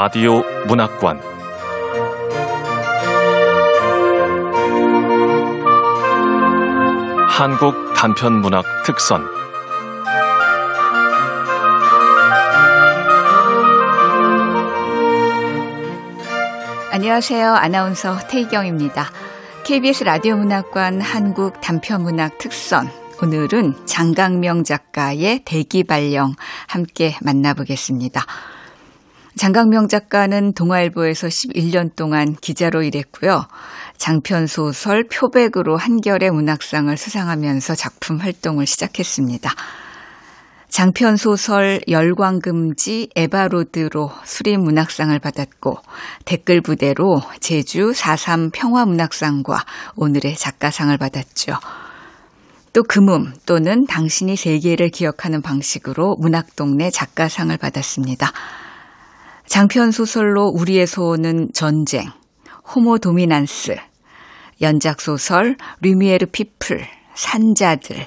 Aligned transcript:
라디오 0.00 0.44
문학관 0.68 1.20
한국 7.28 7.74
단편 7.96 8.34
문학 8.34 8.64
특선 8.86 9.26
안녕하세요. 16.92 17.54
아나운서 17.54 18.18
태희경입니다. 18.28 19.10
KBS 19.64 20.04
라디오 20.04 20.36
문학관 20.36 21.00
한국 21.00 21.60
단편 21.60 22.02
문학 22.02 22.38
특선 22.38 22.88
오늘은 23.20 23.84
장강명 23.84 24.62
작가의 24.62 25.42
대기발령 25.44 26.36
함께 26.68 27.16
만나보겠습니다. 27.20 28.24
장강명 29.38 29.86
작가는 29.86 30.52
동아일보에서 30.52 31.28
11년 31.28 31.94
동안 31.94 32.34
기자로 32.34 32.82
일했고요. 32.82 33.46
장편 33.96 34.48
소설 34.48 35.04
표백으로 35.04 35.76
한결의 35.76 36.30
문학상을 36.30 36.94
수상하면서 36.96 37.76
작품 37.76 38.18
활동을 38.18 38.66
시작했습니다. 38.66 39.50
장편 40.68 41.16
소설 41.16 41.80
열광금지 41.88 43.10
에바로드로 43.14 44.10
수림 44.24 44.60
문학상을 44.60 45.16
받았고 45.18 45.76
댓글 46.24 46.60
부대로 46.60 47.22
제주 47.40 47.92
4.3 47.92 48.52
평화문학상과 48.52 49.64
오늘의 49.96 50.36
작가상을 50.36 50.96
받았죠. 50.98 51.54
또 52.72 52.82
금음 52.82 53.32
또는 53.46 53.86
당신이 53.86 54.36
세계를 54.36 54.90
기억하는 54.90 55.42
방식으로 55.42 56.16
문학동네 56.18 56.90
작가상을 56.90 57.56
받았습니다. 57.56 58.32
장편 59.48 59.92
소설로 59.92 60.48
우리의 60.48 60.86
소원은 60.86 61.52
전쟁, 61.54 62.10
호모 62.74 62.98
도미난스, 62.98 63.76
연작 64.60 65.00
소설 65.00 65.56
류미에르 65.80 66.26
피플, 66.26 66.86
산자들, 67.14 68.06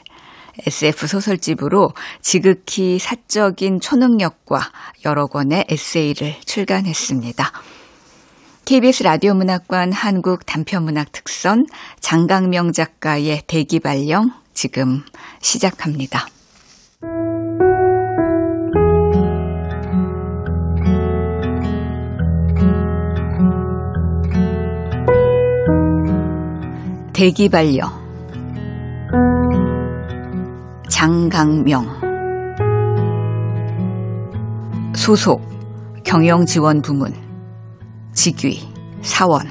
SF 0.67 1.07
소설집으로 1.07 1.89
지극히 2.21 2.99
사적인 2.99 3.79
초능력과 3.79 4.71
여러 5.05 5.25
권의 5.25 5.65
에세이를 5.67 6.35
출간했습니다. 6.45 7.51
KBS 8.65 9.01
라디오 9.01 9.33
문학관 9.33 9.91
한국 9.91 10.45
단편문학 10.45 11.11
특선 11.11 11.65
장강명 11.99 12.71
작가의 12.71 13.41
대기 13.47 13.79
발령 13.79 14.31
지금 14.53 15.03
시작합니다. 15.41 16.27
대기발령 27.21 27.87
장강명. 30.89 31.85
소속 34.95 35.39
경영지원부문. 36.03 37.13
직위 38.13 38.67
사원. 39.03 39.43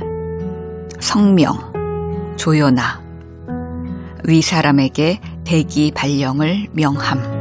성명 0.98 1.54
조연아. 2.34 3.00
위 4.24 4.42
사람에게 4.42 5.20
대기 5.44 5.92
발령을 5.92 6.66
명함 6.72 7.39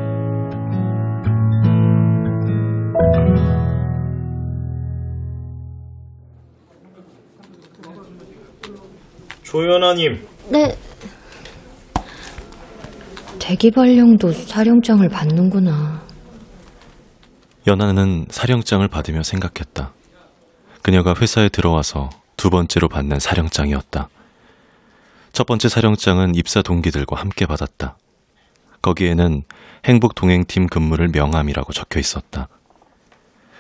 조연아님. 9.50 10.28
네. 10.50 10.78
대기발령도 13.40 14.32
사령장을 14.32 15.10
받는구나. 15.10 16.04
연하는 17.66 18.28
사령장을 18.30 18.88
받으며 18.88 19.24
생각했다. 19.24 19.92
그녀가 20.84 21.16
회사에 21.20 21.50
들어와서 21.50 22.12
두 22.38 22.52
번째로 22.52 22.90
받는 22.90 23.18
사령장이었다. 23.18 24.10
첫 25.34 25.48
번째 25.48 25.68
사령장은 25.68 26.36
입사 26.36 26.62
동기들과 26.62 27.20
함께 27.20 27.48
받았다. 27.48 27.98
거기에는 28.84 29.42
행복동행팀 29.84 30.68
근무를 30.68 31.10
명함이라고 31.12 31.74
적혀 31.74 32.00
있었다. 32.00 32.50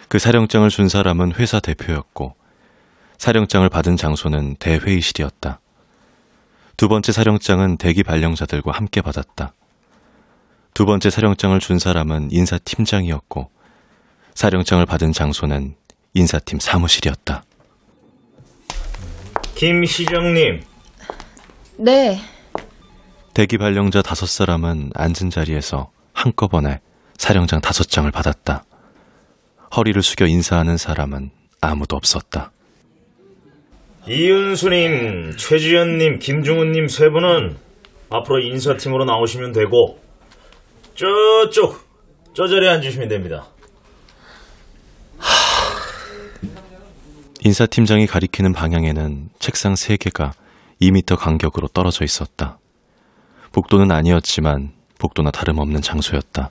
그 0.07 0.19
사령장을 0.19 0.69
준 0.69 0.87
사람은 0.87 1.33
회사 1.39 1.59
대표였고, 1.59 2.35
사령장을 3.17 3.67
받은 3.69 3.95
장소는 3.95 4.57
대회의실이었다. 4.57 5.59
두 6.79 6.87
번째 6.87 7.11
사령장은 7.11 7.75
대기 7.75 8.03
발령자들과 8.03 8.71
함께 8.71 9.01
받았다. 9.01 9.53
두 10.73 10.85
번째 10.85 11.09
사령장을 11.09 11.59
준 11.59 11.77
사람은 11.77 12.29
인사팀장이었고, 12.31 13.51
사령장을 14.33 14.85
받은 14.85 15.11
장소는 15.11 15.75
인사팀 16.13 16.59
사무실이었다. 16.61 17.43
김시정님. 19.55 20.63
네. 21.79 22.21
대기 23.33 23.57
발령자 23.57 24.01
다섯 24.01 24.25
사람은 24.25 24.91
앉은 24.95 25.31
자리에서 25.31 25.91
한꺼번에 26.13 26.79
사령장 27.17 27.59
다섯 27.59 27.89
장을 27.89 28.09
받았다. 28.09 28.63
허리를 29.75 30.01
숙여 30.01 30.27
인사하는 30.27 30.77
사람은 30.77 31.31
아무도 31.59 31.97
없었다. 31.97 32.53
이윤수님, 34.07 35.35
최지연님, 35.37 36.19
김중훈님 36.19 36.87
세 36.87 37.09
분은 37.09 37.57
앞으로 38.09 38.39
인사팀으로 38.39 39.05
나오시면 39.05 39.51
되고 39.51 39.99
저쪽 40.95 41.79
저 42.33 42.47
자리에 42.47 42.69
앉으시면 42.69 43.07
됩니다. 43.07 43.45
인사팀장이 47.41 48.07
가리키는 48.07 48.53
방향에는 48.53 49.29
책상 49.39 49.75
세 49.75 49.95
개가 49.95 50.33
2미터 50.81 51.17
간격으로 51.17 51.67
떨어져 51.67 52.03
있었다. 52.03 52.57
복도는 53.51 53.91
아니었지만 53.91 54.71
복도나 54.99 55.31
다름없는 55.31 55.81
장소였다. 55.81 56.49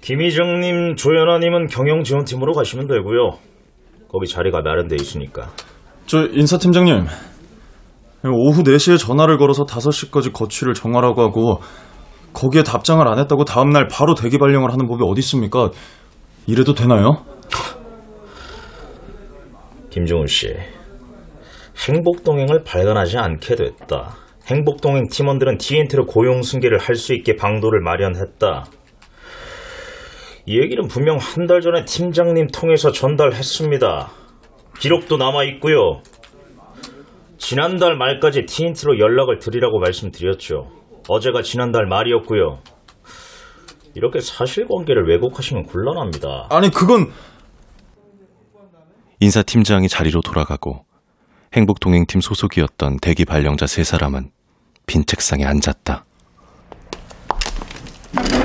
김희정님, 0.00 0.96
조연아님은 0.96 1.66
경영 1.66 2.02
지원팀으로 2.04 2.52
가시면 2.52 2.86
되고요. 2.86 3.38
거기 4.08 4.26
자리가 4.26 4.60
마련돼 4.62 4.96
있으니까. 4.96 5.50
저 6.06 6.26
인사 6.32 6.56
팀장님 6.58 7.06
오후 8.24 8.62
4시에 8.62 8.98
전화를 8.98 9.38
걸어서 9.38 9.64
5시까지 9.64 10.32
거취를 10.32 10.74
정하라고 10.74 11.22
하고 11.22 11.60
거기에 12.32 12.62
답장을 12.62 13.06
안 13.06 13.18
했다고 13.18 13.44
다음 13.44 13.70
날 13.70 13.88
바로 13.88 14.14
대기 14.14 14.38
발령을 14.38 14.72
하는 14.72 14.86
법이 14.86 15.02
어디 15.04 15.20
있습니까? 15.20 15.70
이래도 16.46 16.74
되나요? 16.74 17.24
김종훈 19.90 20.26
씨, 20.26 20.54
행복 21.88 22.22
동행을 22.22 22.62
발간하지 22.64 23.16
않게 23.16 23.56
됐다. 23.56 24.16
행복 24.48 24.80
동행 24.82 25.08
팀원들은 25.08 25.56
TNT로 25.58 26.04
고용 26.06 26.42
승계를 26.42 26.78
할 26.78 26.94
수 26.94 27.14
있게 27.14 27.34
방도를 27.36 27.80
마련했다. 27.80 28.64
이 30.46 30.58
얘기는 30.60 30.86
분명 30.86 31.16
한 31.16 31.46
달 31.46 31.60
전에 31.62 31.84
팀장님 31.84 32.48
통해서 32.48 32.92
전달했습니다. 32.92 34.10
기록도 34.78 35.16
남아 35.16 35.44
있고요. 35.44 36.02
지난달 37.38 37.96
말까지 37.96 38.46
TNT로 38.46 38.98
연락을 38.98 39.38
드리라고 39.38 39.78
말씀드렸죠. 39.78 40.68
어제가 41.08 41.42
지난달 41.42 41.86
말이었고요. 41.86 42.58
이렇게 43.94 44.20
사실관계를 44.20 45.08
왜곡하시면 45.08 45.64
곤란합니다. 45.64 46.48
아니 46.50 46.70
그건 46.70 47.12
인사팀장이 49.20 49.88
자리로 49.88 50.20
돌아가고 50.20 50.84
행복동행팀 51.54 52.20
소속이었던 52.20 52.98
대기 53.00 53.24
발령자 53.24 53.66
세 53.66 53.84
사람은 53.84 54.30
빈 54.86 55.06
책상에 55.06 55.44
앉았다. 55.44 56.04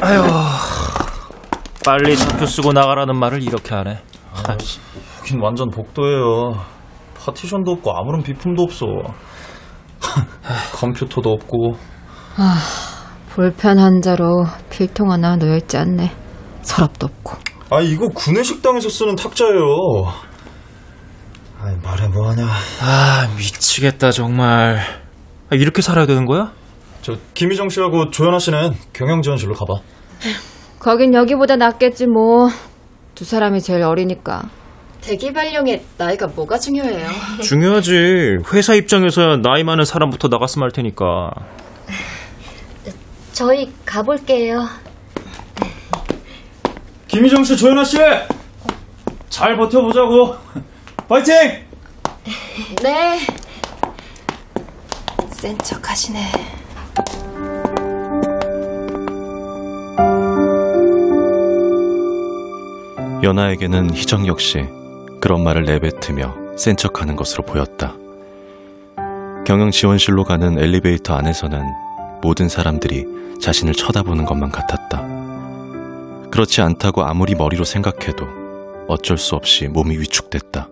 아유, 0.01 0.23
빨리 1.85 2.15
차표 2.15 2.45
쓰고 2.45 2.71
나가라는 2.73 3.17
말을 3.17 3.43
이렇게 3.43 3.75
하네. 3.75 3.99
여긴 5.31 5.41
완전 5.41 5.69
복도예요. 5.69 6.59
파티션도 7.17 7.71
없고 7.71 7.91
아무런 7.95 8.21
비품도 8.21 8.63
없어. 8.63 8.85
컴퓨터도 10.75 11.29
없고 11.29 11.77
볼펜 13.29 13.79
한 13.79 14.01
자로 14.01 14.43
필통 14.69 15.09
하나 15.09 15.37
놓여 15.37 15.55
있지 15.55 15.77
않네. 15.77 16.11
서랍도 16.63 17.07
없고. 17.07 17.37
아 17.69 17.79
이거 17.79 18.09
구내식당에서 18.09 18.89
쓰는 18.89 19.15
탁자예요. 19.15 19.63
아이 21.63 21.75
말해 21.81 22.07
뭐하냐. 22.09 22.43
아, 22.81 23.27
미치겠다, 23.37 24.11
정말. 24.11 24.79
아, 25.49 25.55
이렇게 25.55 25.81
살아야 25.81 26.07
되는 26.07 26.25
거야? 26.25 26.51
저 27.03 27.15
김희정 27.35 27.69
씨하고 27.69 28.09
조연아 28.09 28.39
씨는 28.39 28.73
경영 28.91 29.21
지원실로 29.21 29.53
가봐. 29.53 29.75
거긴 30.79 31.13
여기보다 31.13 31.55
낫겠지 31.55 32.07
뭐. 32.07 32.49
두 33.15 33.23
사람이 33.23 33.61
제일 33.61 33.83
어리니까. 33.83 34.41
대기 35.01 35.33
발령에 35.33 35.83
나이가 35.97 36.27
뭐가 36.27 36.57
중요해요? 36.59 37.09
중요하지. 37.43 38.37
회사 38.53 38.73
입장에서야 38.75 39.37
나이 39.37 39.63
많은 39.63 39.83
사람부터 39.85 40.27
나갔으면 40.27 40.65
할 40.65 40.71
테니까. 40.71 41.31
저희 43.33 43.71
가볼게요. 43.85 44.67
김희정 47.07 47.43
씨, 47.43 47.57
조연아 47.57 47.83
씨! 47.83 47.97
잘 49.29 49.57
버텨보자고. 49.57 50.35
파이팅! 51.07 51.33
네. 52.83 53.19
센 55.31 55.57
척 55.57 55.89
하시네. 55.89 56.19
연아에게는 63.23 63.93
희정 63.93 64.25
역시 64.27 64.65
그런 65.21 65.43
말을 65.43 65.63
내뱉으며 65.65 66.57
센 66.57 66.75
척하는 66.75 67.15
것으로 67.15 67.43
보였다. 67.45 67.93
경영 69.45 69.69
지원실로 69.69 70.23
가는 70.23 70.57
엘리베이터 70.57 71.13
안에서는 71.13 71.63
모든 72.21 72.49
사람들이 72.49 73.05
자신을 73.39 73.73
쳐다보는 73.73 74.25
것만 74.25 74.51
같았다. 74.51 75.07
그렇지 76.31 76.61
않다고 76.61 77.03
아무리 77.03 77.35
머리로 77.35 77.63
생각해도 77.63 78.27
어쩔 78.87 79.17
수 79.17 79.35
없이 79.35 79.67
몸이 79.67 79.97
위축됐다. 79.99 80.67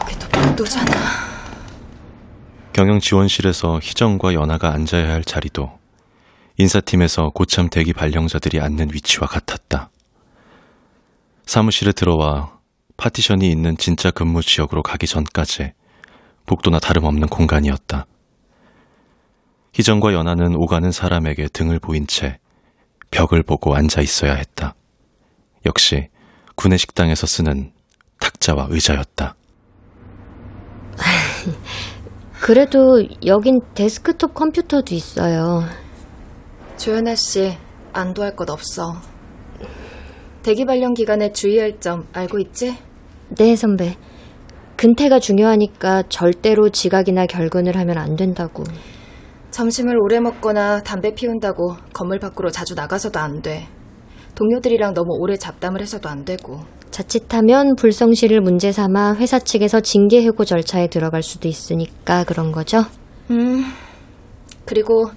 여기도 0.00 0.28
복도잖아. 0.32 1.01
경영 2.72 3.00
지원실에서 3.00 3.80
희정과 3.82 4.32
연아가 4.32 4.72
앉아야 4.72 5.12
할 5.12 5.22
자리도 5.24 5.78
인사팀에서 6.56 7.30
고참 7.34 7.68
대기 7.68 7.92
발령자들이 7.92 8.60
앉는 8.60 8.90
위치와 8.94 9.26
같았다. 9.26 9.90
사무실에 11.44 11.92
들어와 11.92 12.58
파티션이 12.96 13.50
있는 13.50 13.76
진짜 13.76 14.10
근무 14.10 14.42
지역으로 14.42 14.82
가기 14.82 15.06
전까지 15.06 15.72
복도나 16.46 16.78
다름없는 16.78 17.28
공간이었다. 17.28 18.06
희정과 19.74 20.14
연아는 20.14 20.54
오가는 20.56 20.90
사람에게 20.90 21.48
등을 21.48 21.78
보인 21.78 22.06
채 22.06 22.38
벽을 23.10 23.42
보고 23.42 23.74
앉아 23.74 24.00
있어야 24.00 24.34
했다. 24.34 24.74
역시 25.66 26.08
구내 26.56 26.78
식당에서 26.78 27.26
쓰는 27.26 27.72
탁자와 28.18 28.68
의자였다. 28.70 29.34
그래도 32.42 33.00
여긴 33.24 33.60
데스크톱 33.72 34.34
컴퓨터도 34.34 34.96
있어요. 34.96 35.60
조연아 36.76 37.14
씨, 37.14 37.56
안도할 37.92 38.34
것 38.34 38.50
없어. 38.50 38.94
대기 40.42 40.64
발령 40.64 40.92
기간에 40.92 41.30
주의할 41.30 41.78
점 41.78 42.08
알고 42.12 42.40
있지? 42.40 42.76
네, 43.38 43.54
선배. 43.54 43.96
근태가 44.76 45.20
중요하니까 45.20 46.02
절대로 46.08 46.70
지각이나 46.70 47.26
결근을 47.26 47.76
하면 47.76 47.96
안 47.96 48.16
된다고. 48.16 48.64
점심을 49.52 49.96
오래 50.02 50.18
먹거나 50.18 50.82
담배 50.82 51.14
피운다고 51.14 51.76
건물 51.94 52.18
밖으로 52.18 52.50
자주 52.50 52.74
나가서도 52.74 53.20
안 53.20 53.40
돼. 53.40 53.68
동료들이랑 54.34 54.94
너무 54.94 55.10
오래 55.20 55.36
잡담을 55.36 55.80
해서도 55.80 56.08
안 56.08 56.24
되고. 56.24 56.58
자칫하면 56.92 57.74
불성실을 57.76 58.42
문제 58.42 58.70
삼아 58.70 59.16
회사 59.16 59.38
측에서 59.38 59.80
징계 59.80 60.22
해고 60.22 60.44
절차에 60.44 60.88
들어갈 60.88 61.22
수도 61.22 61.48
있으니까 61.48 62.24
그런 62.24 62.52
거죠? 62.52 62.84
음. 63.30 63.64
그리고 64.66 65.10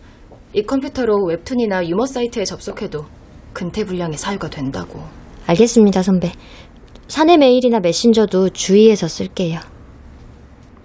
이 0.54 0.63
컴퓨터로 0.63 1.25
웹툰이나 1.27 1.86
유머 1.88 2.06
사이트에 2.06 2.45
접속해도 2.45 3.06
근태 3.54 3.83
불량의 3.83 4.18
사유가 4.18 4.50
된다고. 4.50 5.04
알겠습니다, 5.48 6.01
선배. 6.01 6.31
사내 7.07 7.38
메일이나 7.38 7.80
메신저도 7.81 8.50
주의해서 8.50 9.07
쓸게요. 9.07 9.60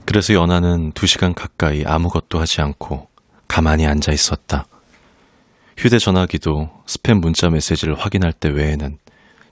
그래서 0.04 0.34
연아는 0.34 0.92
두 0.92 1.06
시간 1.06 1.34
가까이 1.34 1.84
아무것도 1.86 2.40
하지 2.40 2.60
않고 2.60 3.06
가만히 3.46 3.86
앉아 3.86 4.12
있었다. 4.12 4.66
휴대전화기도 5.78 6.68
스팸 6.86 7.20
문자 7.20 7.48
메시지를 7.48 7.94
확인할 7.94 8.32
때 8.32 8.50
외에는 8.50 8.98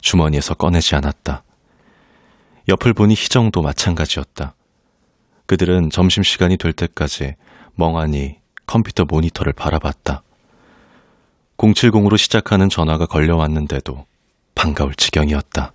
주머니에서 0.00 0.55
꺼내지 0.55 0.95
않았다. 0.95 1.43
옆을 2.69 2.93
보니 2.93 3.15
희정도 3.15 3.62
마찬가지였다. 3.62 4.55
그들은 5.47 5.91
점심시간이 5.91 6.59
될 6.59 6.73
때까지 6.73 7.35
멍하니 7.75 8.37
컴퓨터 8.67 9.05
모니터를 9.05 9.55
바라봤다. 9.55 10.23
070으로 11.56 12.19
시작하는 12.19 12.69
전화가 12.69 13.06
걸려왔는데도 13.06 14.05
반가울 14.55 14.95
지경이었다. 14.95 15.73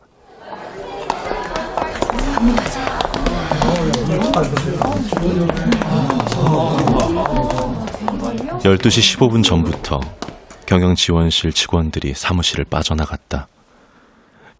12시 8.64 9.18
15분 9.18 9.44
전부터 9.44 10.00
경영지원실 10.66 11.52
직원들이 11.52 12.14
사무실을 12.14 12.66
빠져나갔다. 12.66 13.48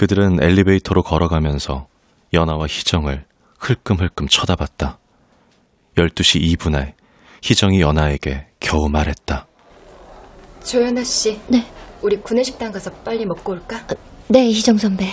그들은 0.04 0.44
엘리베이터로 0.44 1.02
걸어가면서 1.02 1.88
연아와 2.34 2.66
희정을 2.66 3.24
흘끔흘끔 3.58 4.28
쳐다봤다. 4.28 5.00
12시 5.96 6.58
2분에 6.58 6.92
희정이 7.42 7.80
연아에게 7.80 8.48
겨우 8.60 8.90
말했다. 8.90 9.48
조연아 10.66 11.06
씨. 11.06 11.40
네. 11.48 11.66
우리 12.02 12.18
구내식당 12.18 12.74
가서 12.74 12.92
빨리 13.06 13.26
먹고 13.26 13.54
올까? 13.54 13.88
네, 14.28 14.48
희정 14.48 14.78
선배. 14.78 15.08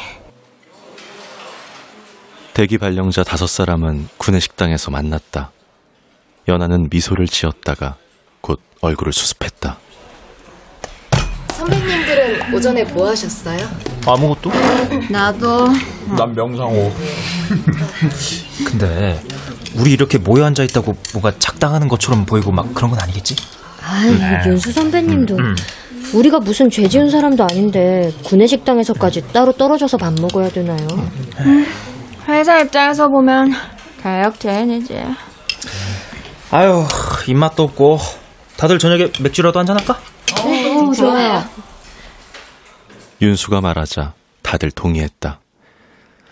대기 2.52 2.76
발령자 2.76 3.22
다섯 3.22 3.46
사람은 3.46 4.08
구내식당에서 4.16 4.90
만났다. 4.90 5.52
연아는 6.48 6.88
미소를 6.90 7.28
지었다가 7.28 7.96
곧 8.40 8.60
얼굴을 8.80 9.12
수습했다. 9.12 9.78
선배님들은 11.52 12.29
오전에 12.54 12.84
뭐 12.84 13.08
하셨어요? 13.08 13.58
아무것도? 14.06 14.50
나도. 15.10 15.68
난 16.16 16.32
명상호. 16.34 16.92
근데 18.66 19.20
우리 19.76 19.92
이렇게 19.92 20.18
모여 20.18 20.44
앉아 20.46 20.64
있다고 20.64 20.94
뭔가 21.12 21.32
작당하는 21.38 21.88
것처럼 21.88 22.24
보이고 22.26 22.50
막 22.50 22.74
그런 22.74 22.90
건 22.90 23.00
아니겠지? 23.00 23.36
아이, 23.82 24.12
윤수 24.46 24.72
선배님도. 24.72 25.36
우리가 26.14 26.38
무슨 26.40 26.68
죄 26.70 26.88
지은 26.88 27.08
사람도 27.10 27.44
아닌데 27.44 28.12
구내식당에서까지 28.24 29.32
따로 29.32 29.52
떨어져서 29.52 29.96
밥 29.96 30.12
먹어야 30.14 30.48
되나요? 30.48 30.86
회사 32.28 32.58
입장에서 32.58 33.08
보면 33.08 33.52
개혁죄인이지. 34.02 34.98
아유 36.50 36.84
입맛도 37.28 37.62
없고 37.62 37.98
다들 38.56 38.78
저녁에 38.78 39.08
맥주라도 39.20 39.58
한잔 39.60 39.78
할까? 39.78 39.98
어, 40.42 40.92
좋아요. 40.92 41.42
윤수가 43.22 43.60
말하자 43.60 44.14
다들 44.42 44.70
동의했다. 44.70 45.40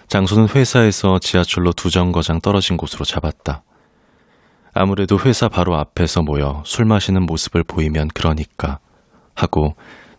장소는 0.09 0.49
회사에서 0.49 1.19
지하철로 1.19 1.73
두 1.73 1.91
정거장 1.91 2.41
떨어진 2.41 2.79
곳으로 2.79 3.05
잡았다. 3.05 3.63
아무래도 4.73 5.19
회사 5.21 5.49
바로 5.49 5.77
앞에서 5.77 6.23
모여 6.23 6.63
술 6.65 6.87
마시는 6.87 7.27
모습을 7.27 7.63
보이면 7.63 8.09
그러니까 8.15 8.79
하고 9.35 9.75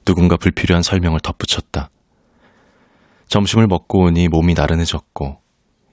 누군가 0.06 0.38
불필요한 0.38 0.84
설명을 0.84 1.22
덧붙였다. 1.22 1.90
점심을 3.30 3.66
먹고 3.66 4.06
오니 4.06 4.28
몸이 4.28 4.54
나른해졌고 4.54 5.42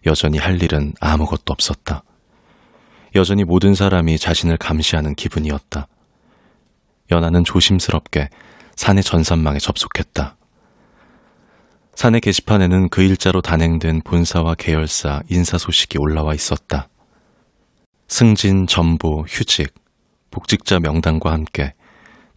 여전히 0.05 0.37
할 0.37 0.63
일은 0.63 0.93
아무것도 1.01 1.53
없었다. 1.53 2.03
여전히 3.15 3.45
모든 3.45 3.75
사람이 3.75 4.19
자신을 4.19 4.59
감시하는 4.59 5.15
기분이었다. 5.15 5.87
연아는 7.11 7.45
조심스럽게 7.45 8.29
사내 8.75 9.01
전산망에 9.01 9.59
접속했다. 9.59 10.37
사내 11.97 12.21
게시판에는 12.21 12.91
그 12.91 13.01
일자로 13.01 13.41
단행된 13.41 14.03
본사와 14.03 14.57
계열사 14.57 15.23
인사 15.31 15.57
소식이 15.57 15.97
올라와 15.99 16.35
있었다. 16.35 16.89
승진, 18.07 18.67
전보, 18.67 19.25
휴직, 19.27 19.73
복직자 20.31 20.79
명단과 20.81 21.33
함께 21.33 21.73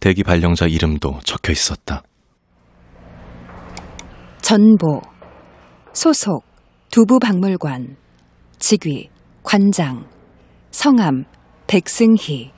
대기 0.00 0.24
발령자 0.24 0.66
이름도 0.66 1.20
적혀 1.24 1.52
있었다. 1.52 2.02
전보, 4.40 5.02
소속, 5.92 6.42
두부박물관, 6.90 7.98
직위, 8.58 9.10
관장, 9.42 10.06
성함, 10.70 11.26
백승희. 11.66 12.50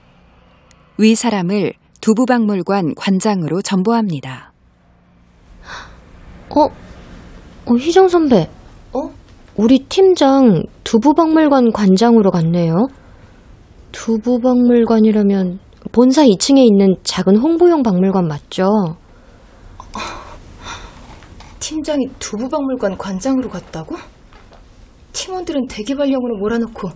위 0.99 1.15
사람을 1.17 1.73
두부박물관 2.01 2.95
관장으로 2.95 3.61
전보합니다. 3.61 4.53
어? 6.51 6.92
어, 7.67 7.75
희정 7.77 8.09
선배. 8.09 8.49
어? 8.93 8.99
우리 9.57 9.79
팀장 9.89 10.63
두부박물관 10.85 11.73
관장으로 11.73 12.31
갔네요. 12.31 12.89
두부박물관이라면 13.93 15.59
본사 15.93 16.25
2층에 16.25 16.59
있는 16.59 16.95
작은 17.03 17.37
홍보용 17.37 17.83
박물관 17.83 18.27
맞죠? 18.27 18.97
팀장이 21.61 22.07
두부박물관 22.19 22.99
관장으로 22.99 23.49
갔다고? 23.49 23.97
팀원들은 25.13 25.69
대기발령으로 25.69 26.39
몰아놓고 26.39 26.89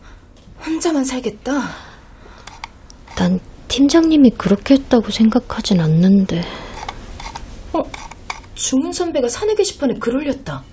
혼자만 0.65 1.05
살겠다. 1.05 1.53
난 3.17 3.39
팀장님이 3.69 4.31
그렇게 4.31 4.75
했다고 4.75 5.11
생각하진 5.11 5.81
않는데. 5.81 6.43
어, 7.73 7.83
중훈 8.57 8.91
선배가 8.91 9.29
사내 9.29 9.55
게시판에 9.55 9.95
글 10.01 10.17
올렸다. 10.17 10.65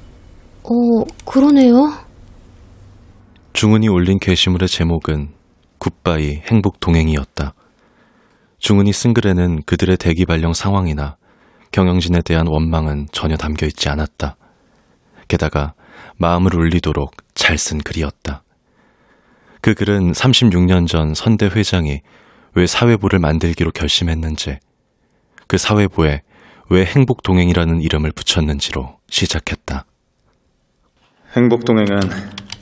어, 0.64 1.04
그러네요. 1.26 1.76
중은이 3.52 3.90
올린 3.90 4.18
게시물의 4.20 4.70
제목은 4.70 5.34
굿바이 5.80 6.42
행복 6.50 6.80
동행이었다. 6.80 7.54
중은이 8.60 8.94
쓴 8.94 9.14
글에는 9.14 9.64
그들의 9.66 9.98
대기 9.98 10.26
발령 10.26 10.54
상황이나 10.54 11.18
경영진에 11.72 12.22
대한 12.22 12.48
원망은 12.48 13.08
전혀 13.12 13.36
담겨 13.36 13.66
있지 13.66 13.90
않았다. 13.90 14.38
게다가 15.28 15.74
마음을 16.18 16.56
울리도록 16.56 17.12
잘 17.36 17.58
쓴 17.58 17.80
글이었다. 17.80 18.44
그 19.62 19.74
글은 19.74 20.14
36년 20.14 20.88
전 20.88 21.14
선대 21.14 21.48
회장이 21.48 22.00
왜 22.56 22.66
사회부를 22.66 23.20
만들기로 23.20 23.72
결심했는지, 23.72 24.58
그 25.48 25.58
사회부에 25.58 26.22
왜 26.70 26.86
행복동행이라는 26.86 27.82
이름을 27.82 28.12
붙였는지로 28.12 28.98
시작했다. 29.10 29.86
행복동행은 31.36 32.00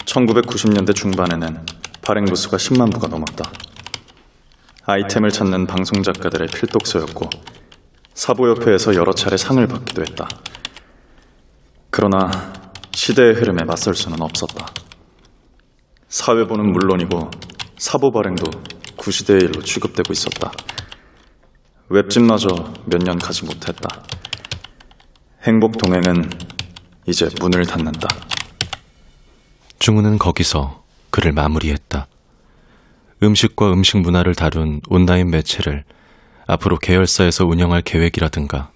1990년대 0.06 0.96
중반에는 0.96 1.66
발행 2.02 2.26
부수가 2.26 2.58
10만 2.58 2.92
부가 2.92 3.08
넘었다. 3.08 3.52
아이템을 4.86 5.30
찾는 5.30 5.68
방송 5.68 6.02
작가들의 6.02 6.48
필독서였고 6.48 7.30
사보협회에서 8.14 8.96
여러 8.96 9.14
차례 9.14 9.38
상을 9.38 9.66
받기도 9.68 10.02
했다. 10.02 10.28
그러나 11.90 12.54
시대의 12.92 13.34
흐름에 13.34 13.64
맞설 13.64 13.96
수는 13.96 14.22
없었다. 14.22 14.66
사회부는 16.10 16.72
물론이고 16.72 17.30
사보 17.78 18.12
발행도 18.12 18.46
구시대의 18.98 19.42
일로 19.42 19.62
취급되고 19.62 20.12
있었다. 20.12 20.52
웹진마저 21.92 22.48
몇 22.86 23.04
년 23.04 23.20
가지 23.20 23.44
못했다. 23.44 23.90
행복 25.44 25.78
동행은 25.78 26.30
이제 27.06 27.30
문을 27.42 27.66
닫는다. 27.66 28.08
중우는 29.78 30.18
거기서 30.18 30.84
글을 31.10 31.34
마무리했다. 31.34 32.08
음식과 33.24 33.74
음식 33.74 33.98
문화를 33.98 34.36
다룬 34.36 34.80
온라인 34.88 35.30
매체를 35.32 35.84
앞으로 36.48 36.78
계열사에서 36.78 37.46
운영할 37.46 37.82
계획이라든가, 37.82 38.72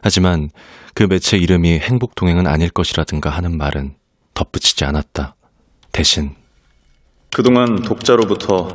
하지만 0.00 0.48
그 0.94 1.02
매체 1.02 1.36
이름이 1.36 1.78
행복 1.80 2.14
동행은 2.14 2.46
아닐 2.46 2.70
것이라든가 2.70 3.28
하는 3.28 3.58
말은 3.58 3.94
덧붙이지 4.32 4.86
않았다. 4.86 5.34
대신 5.92 6.34
그동안 7.30 7.82
독자로부터 7.82 8.72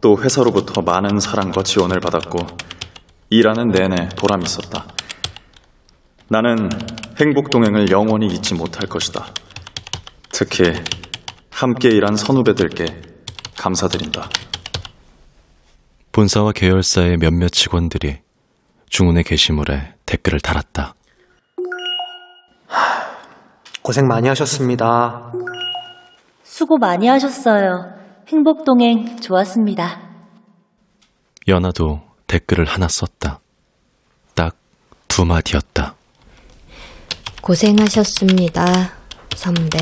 또 0.00 0.22
회사로부터 0.22 0.82
많은 0.82 1.18
사랑과 1.18 1.64
지원을 1.64 1.98
받았고 1.98 2.46
일하는 3.30 3.68
내내 3.68 4.08
보람이 4.16 4.44
있었다. 4.44 4.86
나는 6.28 6.70
행복 7.20 7.50
동행을 7.50 7.90
영원히 7.90 8.26
잊지 8.26 8.54
못할 8.54 8.88
것이다. 8.88 9.26
특히 10.30 10.72
함께 11.50 11.88
일한 11.88 12.16
선후배들께 12.16 12.84
감사드린다. 13.56 14.28
본사와 16.12 16.52
계열사의 16.52 17.18
몇몇 17.18 17.48
직원들이 17.48 18.18
중훈의 18.88 19.24
게시물에 19.24 19.94
댓글을 20.06 20.40
달았다. 20.40 20.94
고생 23.82 24.06
많이 24.06 24.28
하셨습니다. 24.28 25.32
수고 26.42 26.78
많이 26.78 27.06
하셨어요. 27.08 27.92
행복동행 28.28 29.20
좋았습니다. 29.20 30.00
연아도 31.46 32.07
댓글을 32.28 32.64
하나 32.64 32.86
썼다. 32.86 33.40
딱 34.34 34.56
두 35.18 35.24
마디였다. 35.24 35.96
고생하셨습니다, 37.42 38.92
선배. 39.34 39.78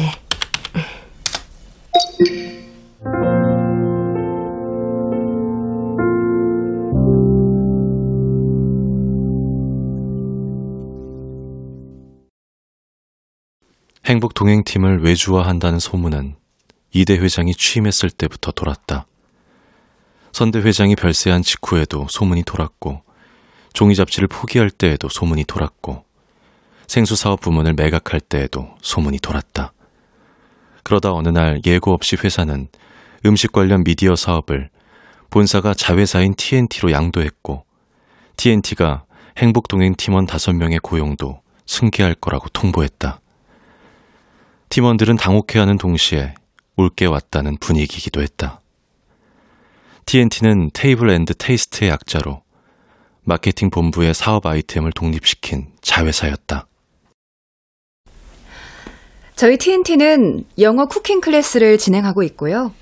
행복 14.06 14.32
동행팀을 14.32 15.02
외주화한다는 15.02 15.78
소문은 15.78 16.36
이대 16.92 17.18
회장이 17.18 17.54
취임했을 17.54 18.10
때부터 18.10 18.52
돌았다. 18.52 19.06
선대 20.36 20.58
회장이 20.58 20.96
별세한 20.96 21.40
직후에도 21.40 22.06
소문이 22.10 22.42
돌았고, 22.42 23.00
종이 23.72 23.94
잡지를 23.94 24.28
포기할 24.28 24.68
때에도 24.68 25.08
소문이 25.08 25.44
돌았고, 25.44 26.04
생수 26.86 27.16
사업 27.16 27.40
부문을 27.40 27.72
매각할 27.72 28.20
때에도 28.20 28.68
소문이 28.82 29.20
돌았다. 29.20 29.72
그러다 30.82 31.14
어느 31.14 31.30
날 31.30 31.62
예고 31.64 31.94
없이 31.94 32.18
회사는 32.22 32.68
음식 33.24 33.50
관련 33.50 33.82
미디어 33.82 34.14
사업을 34.14 34.68
본사가 35.30 35.72
자회사인 35.72 36.34
TNT로 36.34 36.92
양도했고, 36.92 37.64
TNT가 38.36 39.04
행복동행 39.38 39.94
팀원 39.96 40.26
5명의 40.26 40.82
고용도 40.82 41.40
승계할 41.64 42.14
거라고 42.14 42.50
통보했다. 42.50 43.20
팀원들은 44.68 45.16
당혹해하는 45.16 45.78
동시에 45.78 46.34
올게 46.76 47.06
왔다는 47.06 47.56
분위기이기도 47.56 48.20
했다. 48.20 48.60
TNT는 50.06 50.70
Table 50.72 51.10
and 51.10 51.34
Taste의 51.34 51.90
약자로 51.90 52.42
마케팅 53.24 53.70
본부의 53.70 54.14
사업 54.14 54.46
아이템을 54.46 54.92
독립시킨 54.92 55.66
자회사였다. 55.80 56.68
저희 59.34 59.58
TNT는 59.58 60.44
영어 60.60 60.86
cooking 60.86 61.20
class를 61.20 61.76
진행하고 61.78 62.22
있고요. 62.22 62.72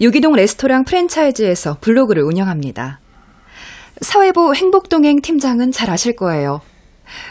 유기농 0.00 0.32
레스토랑 0.32 0.84
프랜차이즈에서 0.84 1.76
블로그를 1.82 2.22
운영합니다. 2.22 3.00
사외보 4.00 4.54
행복동행 4.54 5.20
팀장은 5.20 5.72
잘 5.72 5.90
아실 5.90 6.16
거예요. 6.16 6.62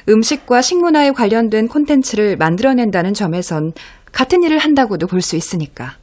음식과 0.08 0.62
식문화에 0.62 1.12
관련된 1.12 1.68
콘텐츠를 1.68 2.38
만들어낸다는 2.38 3.16
점에선 3.16 3.74
같은 4.12 4.44
일을 4.44 4.60
한다고도 4.60 5.08
볼 5.08 5.22
수 5.22 5.36
있으니까. 5.36 5.98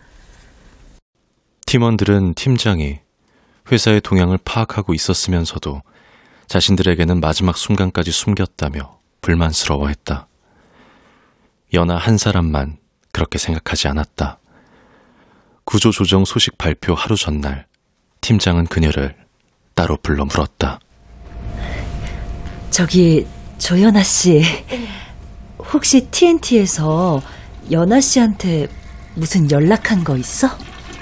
팀원들은 1.67 2.35
팀장이 2.35 3.06
회사의 3.70 4.00
동향을 4.00 4.38
파악하고 4.44 4.94
있었으면서도 4.94 5.82
자신들에게는 6.46 7.20
마지막 7.20 7.56
순간까지 7.56 8.12
숨겼다며 8.12 8.99
불만스러워했다. 9.20 10.28
연하 11.75 11.96
한 11.96 12.16
사람만 12.16 12.78
그렇게 13.12 13.38
생각하지 13.38 13.88
않았다. 13.88 14.38
구조조정 15.64 16.25
소식 16.25 16.56
발표 16.58 16.94
하루 16.94 17.16
전날 17.16 17.66
팀장은 18.20 18.66
그녀를 18.66 19.16
따로 19.75 19.96
불러 19.96 20.25
물었다. 20.25 20.78
저기 22.70 23.26
조연아 23.58 24.02
씨, 24.02 24.42
혹시 25.73 26.06
TNT에서 26.11 27.20
연아 27.70 28.00
씨한테 28.00 28.68
무슨 29.14 29.50
연락한 29.50 30.04
거 30.04 30.16
있어? 30.16 30.46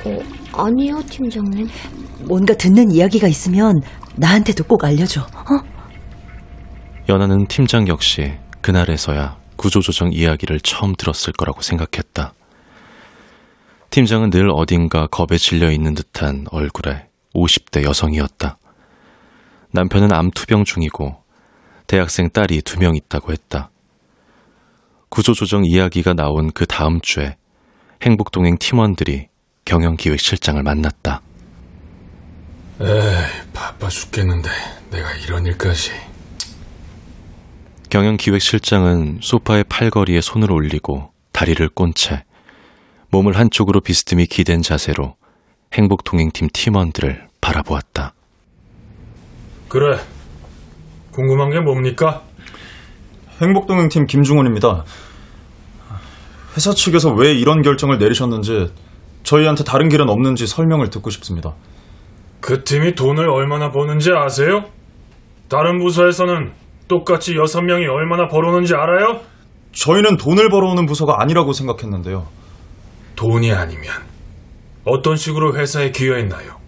어, 0.04 0.18
아니요, 0.56 1.00
팀장님. 1.08 1.66
뭔가 2.28 2.54
듣는 2.54 2.90
이야기가 2.90 3.26
있으면 3.28 3.80
나한테도 4.16 4.64
꼭 4.64 4.84
알려줘. 4.84 5.22
어? 5.22 5.74
연하는 7.08 7.46
팀장 7.46 7.88
역시 7.88 8.32
그날에서야 8.60 9.36
구조조정 9.56 10.10
이야기를 10.12 10.60
처음 10.60 10.94
들었을 10.94 11.32
거라고 11.34 11.60
생각했다. 11.60 12.32
팀장은 13.90 14.30
늘 14.30 14.50
어딘가 14.50 15.06
겁에 15.06 15.36
질려 15.38 15.70
있는 15.70 15.94
듯한 15.94 16.46
얼굴의 16.50 17.06
50대 17.34 17.84
여성이었다. 17.84 18.58
남편은 19.72 20.12
암투병 20.12 20.64
중이고 20.64 21.16
대학생 21.86 22.30
딸이 22.30 22.62
두 22.62 22.80
명 22.80 22.96
있다고 22.96 23.32
했다. 23.32 23.70
구조조정 25.10 25.64
이야기가 25.64 26.14
나온 26.14 26.50
그 26.52 26.66
다음 26.66 27.00
주에 27.02 27.36
행복동행 28.02 28.56
팀원들이 28.58 29.28
경영기획실장을 29.64 30.62
만났다. 30.62 31.20
에이, 32.80 32.88
바빠 33.52 33.88
죽겠는데 33.88 34.50
내가 34.90 35.12
이런 35.14 35.46
일까지. 35.46 35.92
경영기획실장은 37.90 39.18
소파의 39.22 39.64
팔걸이에 39.64 40.20
손을 40.20 40.50
올리고 40.50 41.12
다리를 41.32 41.68
꼰 41.68 41.92
채 41.94 42.24
몸을 43.10 43.36
한쪽으로 43.38 43.80
비스듬히 43.80 44.26
기댄 44.26 44.60
자세로 44.62 45.14
행복동행팀 45.72 46.48
팀원들을 46.52 47.28
바라보았다. 47.40 48.12
그래. 49.68 49.98
궁금한 51.12 51.50
게 51.50 51.60
뭡니까? 51.60 52.22
행복동행팀 53.40 54.06
김중원입니다. 54.06 54.84
회사 56.56 56.72
측에서 56.72 57.12
왜 57.12 57.32
이런 57.32 57.62
결정을 57.62 57.98
내리셨는지 57.98 58.72
저희한테 59.24 59.64
다른 59.64 59.88
길은 59.88 60.08
없는지 60.08 60.46
설명을 60.46 60.90
듣고 60.90 61.10
싶습니다. 61.10 61.54
그 62.40 62.62
팀이 62.62 62.94
돈을 62.94 63.28
얼마나 63.28 63.70
버는지 63.70 64.12
아세요? 64.12 64.64
다른 65.48 65.78
부서에서는 65.78 66.52
똑같이 66.88 67.34
여섯 67.36 67.62
명이 67.62 67.86
얼마나 67.86 68.28
벌어오는지 68.28 68.74
알아요? 68.74 69.20
저희는 69.72 70.18
돈을 70.18 70.50
벌어오는 70.50 70.86
부서가 70.86 71.16
아니라고 71.20 71.52
생각했는데요. 71.52 72.26
돈이 73.16 73.52
아니면 73.52 73.86
어떤 74.84 75.16
식으로 75.16 75.56
회사에 75.56 75.90
기여했나요? 75.90 76.62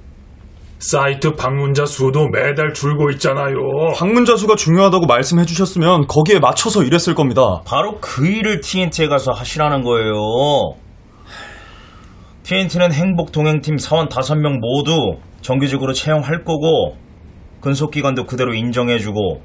사이트 0.79 1.35
방문자 1.35 1.87
수도 1.87 2.29
매달 2.29 2.73
줄고 2.73 3.11
있잖아요. 3.13 3.57
방문자 3.97 4.37
수가 4.37 4.57
중요하다고 4.57 5.07
말씀해 5.07 5.45
주셨으면 5.45 6.07
거기에 6.07 6.39
맞춰서 6.39 6.83
일했을 6.83 7.15
겁니다. 7.15 7.61
바로 7.67 7.99
그 8.01 8.27
일을 8.27 8.61
TNT에 8.61 9.09
가서 9.09 9.33
하시라는 9.33 9.83
거예요. 9.83 10.15
TNT는 12.47 12.93
행복 12.93 13.33
동행팀 13.33 13.77
사원 13.79 14.09
5명 14.09 14.61
모두 14.61 15.19
정규직으로 15.41 15.93
채용할 15.93 16.45
거고 16.45 16.97
근속 17.61 17.91
기간도 17.91 18.27
그대로 18.27 18.55
인정해주고 18.55 19.43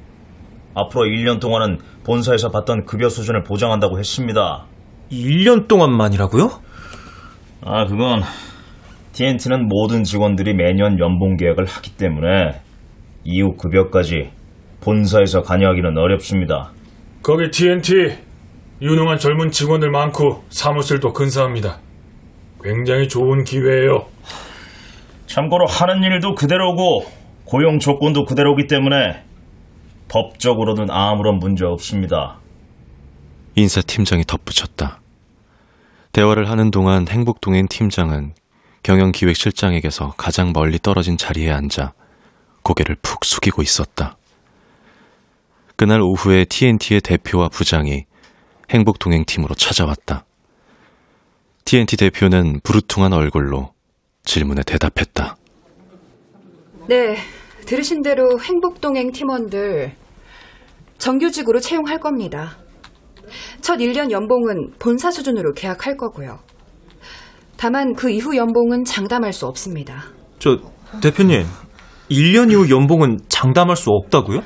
앞으로 0.76 1.06
1년 1.06 1.40
동안은 1.40 1.80
본사에서 2.06 2.52
받던 2.52 2.86
급여 2.86 3.10
수준을 3.10 3.42
보장한다고 3.42 3.98
했습니다. 3.98 4.66
1년 5.12 5.68
동안만이라고요? 5.68 6.52
아, 7.66 7.86
그건 7.88 8.22
TNT는 9.14 9.68
모든 9.68 10.04
직원들이 10.04 10.54
매년 10.54 11.00
연봉 11.00 11.38
계약을 11.38 11.66
하기 11.66 11.98
때문에 11.98 12.62
이후 13.24 13.56
급여까지 13.58 14.30
본사에서 14.84 15.42
관여하기는 15.42 15.98
어렵습니다. 15.98 16.72
거기 17.24 17.50
TNT 17.50 18.12
유능한 18.80 19.18
젊은 19.18 19.50
직원들 19.50 19.90
많고 19.90 20.44
사무실도 20.50 21.14
근사합니다. 21.14 21.80
굉장히 22.64 23.08
좋은 23.08 23.44
기회예요. 23.44 24.08
참고로 25.26 25.66
하는 25.66 26.04
일도 26.04 26.36
그대로고 26.36 27.06
고용 27.46 27.80
조건도 27.80 28.26
그대로기 28.26 28.68
때문에 28.68 29.24
법적으로는 30.10 30.90
아무런 30.90 31.38
문제 31.40 31.66
없습니다. 31.66 32.40
인사팀장이 33.56 34.24
덧붙였다. 34.26 35.02
대화를 36.12 36.50
하는 36.50 36.72
동안 36.72 37.08
행복동행 37.08 37.68
팀장은 37.70 38.34
경영기획실장에게서 38.84 40.14
가장 40.18 40.52
멀리 40.54 40.80
떨어진 40.80 41.18
자리에 41.18 41.52
앉아 41.52 41.94
고개를 42.64 42.98
푹 43.02 43.24
숙이고 43.24 43.62
있었다. 43.62 44.18
그날 45.76 46.02
오후에 46.02 46.46
TNT의 46.46 47.02
대표와 47.02 47.50
부장이 47.50 48.06
행복동행팀으로 48.70 49.56
찾아왔다. 49.56 50.26
TNT 51.72 51.96
대표는 51.96 52.60
부르퉁한 52.64 53.14
얼굴로 53.14 53.70
질문에 54.26 54.62
대답했다. 54.64 55.38
네, 56.90 57.16
들으신 57.66 58.02
대로 58.02 58.38
행복동행 58.42 59.14
팀원들 59.14 59.94
정규직으로 60.98 61.62
채용할 61.62 61.98
겁니다. 62.02 62.58
첫 63.62 63.78
1년 63.78 64.12
연봉은 64.12 64.74
본사 64.80 65.12
수준으로 65.12 65.54
계약할 65.54 65.96
거고요. 65.96 66.40
다만 67.56 67.94
그 67.96 68.10
이후 68.10 68.36
연봉은 68.36 68.84
장담할 68.84 69.32
수 69.32 69.46
없습니다. 69.46 70.08
저, 70.40 70.58
대표님, 71.02 71.46
1년 72.10 72.52
이후 72.52 72.70
연봉은 72.70 73.20
장담할 73.30 73.78
수 73.78 73.92
없다고요? 73.92 74.42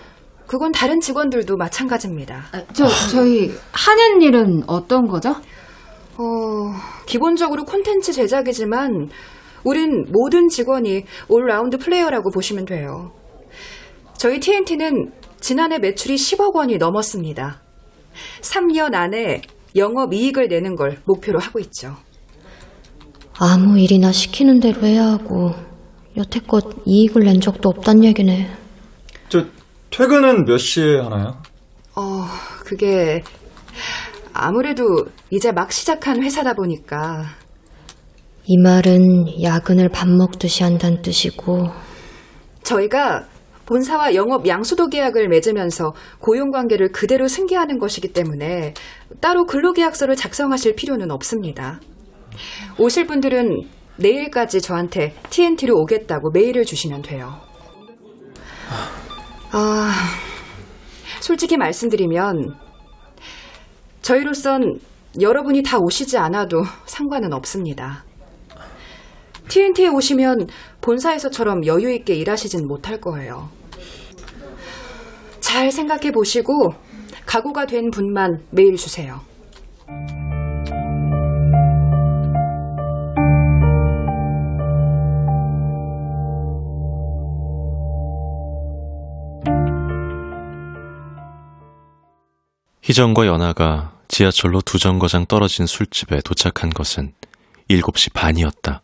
그건 0.45 0.71
다른 0.71 0.99
직원들도 0.99 1.57
마찬가지입니다. 1.57 2.43
저, 2.73 2.85
저희 3.09 3.51
하는 3.71 4.21
일은 4.21 4.61
어떤 4.67 5.07
거죠? 5.07 5.33
어, 6.17 6.71
기본적으로 7.05 7.65
콘텐츠 7.65 8.13
제작이지만 8.13 9.09
우린 9.63 10.05
모든 10.11 10.47
직원이 10.47 11.03
all-round 11.27 11.77
player라고 11.77 12.31
보시면 12.31 12.65
돼요. 12.65 13.11
저희 14.17 14.39
TNT는 14.39 15.11
지난해 15.39 15.79
매출이 15.79 16.15
10억 16.15 16.55
원이 16.55 16.77
넘었습니다. 16.77 17.61
3년 18.41 18.93
안에 18.93 19.41
영업 19.75 20.13
이익을 20.13 20.47
내는 20.47 20.75
걸 20.75 20.99
목표로 21.05 21.39
하고 21.39 21.59
있죠. 21.59 21.95
아무 23.37 23.77
일이나 23.77 24.11
시키는 24.11 24.61
대로 24.61 24.81
해야 24.83 25.07
하고 25.07 25.53
여태껏 26.15 26.63
이익을 26.85 27.25
낸 27.25 27.41
적도 27.41 27.69
없단 27.69 28.03
얘기네. 28.05 28.49
저 29.27 29.45
퇴근은 29.89 30.45
몇 30.45 30.57
시에 30.57 30.99
하나요? 30.99 31.41
어, 31.95 32.25
그게 32.63 33.21
아무래도 34.37 34.83
이제 35.29 35.53
막 35.53 35.71
시작한 35.71 36.21
회사다 36.21 36.53
보니까 36.53 37.23
이 38.45 38.57
말은 38.57 39.41
야근을 39.41 39.89
밥 39.89 40.09
먹듯이 40.09 40.63
한다는 40.63 41.01
뜻이고 41.01 41.69
저희가 42.63 43.23
본사와 43.65 44.13
영업 44.13 44.45
양수도 44.45 44.89
계약을 44.89 45.29
맺으면서 45.29 45.93
고용 46.19 46.51
관계를 46.51 46.91
그대로 46.91 47.27
승계하는 47.27 47.79
것이기 47.79 48.13
때문에 48.13 48.73
따로 49.21 49.45
근로계약서를 49.45 50.15
작성하실 50.15 50.75
필요는 50.75 51.09
없습니다. 51.11 51.79
오실 52.77 53.07
분들은 53.07 53.61
내일까지 53.97 54.61
저한테 54.61 55.15
TNT로 55.29 55.79
오겠다고 55.79 56.31
메일을 56.31 56.65
주시면 56.65 57.03
돼요. 57.03 57.39
아, 59.51 59.93
솔직히 61.21 61.55
말씀드리면 61.55 62.64
저희로선 64.05 64.79
여러분이 65.19 65.63
다 65.63 65.79
오시지 65.79 66.15
않아도 66.19 66.61
상관은 66.85 67.33
없습니다. 67.33 68.03
TNT에 69.47 69.87
오시면 69.87 70.45
본사에서처럼 70.79 71.65
여유 71.65 71.91
있게 71.91 72.13
일하시진 72.13 72.67
못할 72.67 73.01
거예요. 73.01 73.49
잘 75.39 75.71
생각해 75.71 76.11
보시고 76.11 76.75
각오가 77.25 77.65
된 77.65 77.89
분만 77.89 78.43
메일 78.51 78.75
주세요. 78.75 79.21
희정과 92.83 93.25
연아가 93.25 93.94
지하철로 94.07 94.61
두 94.61 94.79
정거장 94.79 95.25
떨어진 95.25 95.65
술집에 95.65 96.21
도착한 96.23 96.69
것은 96.69 97.13
7시 97.69 98.13
반이었다. 98.13 98.81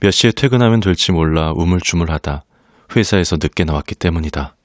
몇 0.00 0.10
시에 0.10 0.32
퇴근하면 0.32 0.80
될지 0.80 1.12
몰라 1.12 1.52
우물쭈물하다 1.54 2.44
회사에서 2.94 3.36
늦게 3.36 3.64
나왔기 3.64 3.94
때문이다. 3.94 4.56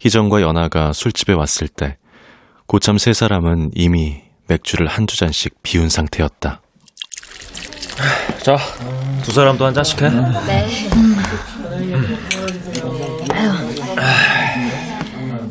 희정과 0.00 0.42
연아가 0.42 0.92
술집에 0.92 1.32
왔을 1.32 1.68
때 1.68 1.96
고참 2.66 2.98
세 2.98 3.12
사람은 3.12 3.72
이미 3.74 4.22
맥주를 4.48 4.86
한두 4.86 5.16
잔씩 5.16 5.62
비운 5.62 5.88
상태였다. 5.88 6.60
자, 8.42 8.56
두 9.22 9.32
사람도 9.32 9.66
한 9.66 9.74
잔씩 9.74 10.02
해. 10.02 10.08
네. 10.08 10.66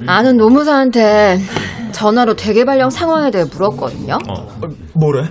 아는 0.07 0.37
노무사한테 0.37 1.39
전화로 1.99 2.33
대개발령 2.35 2.89
상황에 2.89 3.29
대해 3.29 3.43
물었거든요. 3.51 4.17
뭐래? 4.95 5.27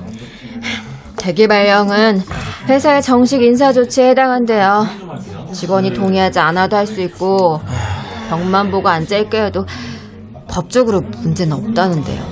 대개발령은 1.17 2.21
회사의 2.69 3.01
정식 3.01 3.41
인사 3.43 3.73
조치에 3.73 4.11
해당한대요. 4.11 4.85
직원이 5.55 5.95
동의하지 5.95 6.41
않아도 6.41 6.77
할 6.77 6.87
수 6.87 7.01
있고 7.01 7.59
벽만 8.29 8.71
보고 8.71 8.87
앉아 8.91 9.17
있게 9.17 9.45
해도 9.45 9.65
법적으로 10.47 11.01
문제는 11.23 11.55
없다는데요. 11.57 12.23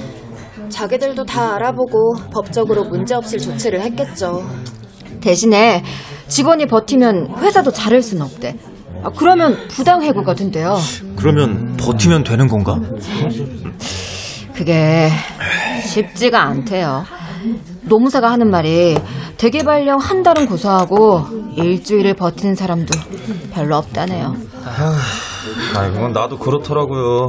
자기들도 0.69 1.25
다 1.25 1.55
알아보고 1.55 2.17
법적으로 2.31 2.85
문제 2.85 3.15
없을 3.15 3.39
조치를 3.39 3.81
했겠죠. 3.81 4.45
대신에 5.23 5.83
직원이 6.29 6.67
버티면 6.67 7.39
회사도 7.39 7.71
자를 7.71 8.03
수는 8.03 8.23
없대. 8.27 8.59
아, 9.03 9.09
그러면 9.17 9.57
부당 9.69 10.03
해고가 10.03 10.35
된대요. 10.35 10.77
그러면 11.17 11.75
버티면 11.79 12.23
되는 12.25 12.47
건가? 12.49 12.79
그게 14.57 15.11
쉽지가 15.85 16.43
않대요. 16.43 17.05
노무사가 17.83 18.31
하는 18.31 18.51
말이 18.51 18.97
대개발령 19.37 19.99
한 19.99 20.23
달은 20.23 20.47
고소하고 20.47 21.21
일주일을 21.57 22.15
버티는 22.15 22.55
사람도 22.55 22.99
별로 23.53 23.77
없다네요. 23.77 24.35
아, 24.65 25.91
그건 25.91 26.13
나도 26.13 26.39
그렇더라고요. 26.39 27.29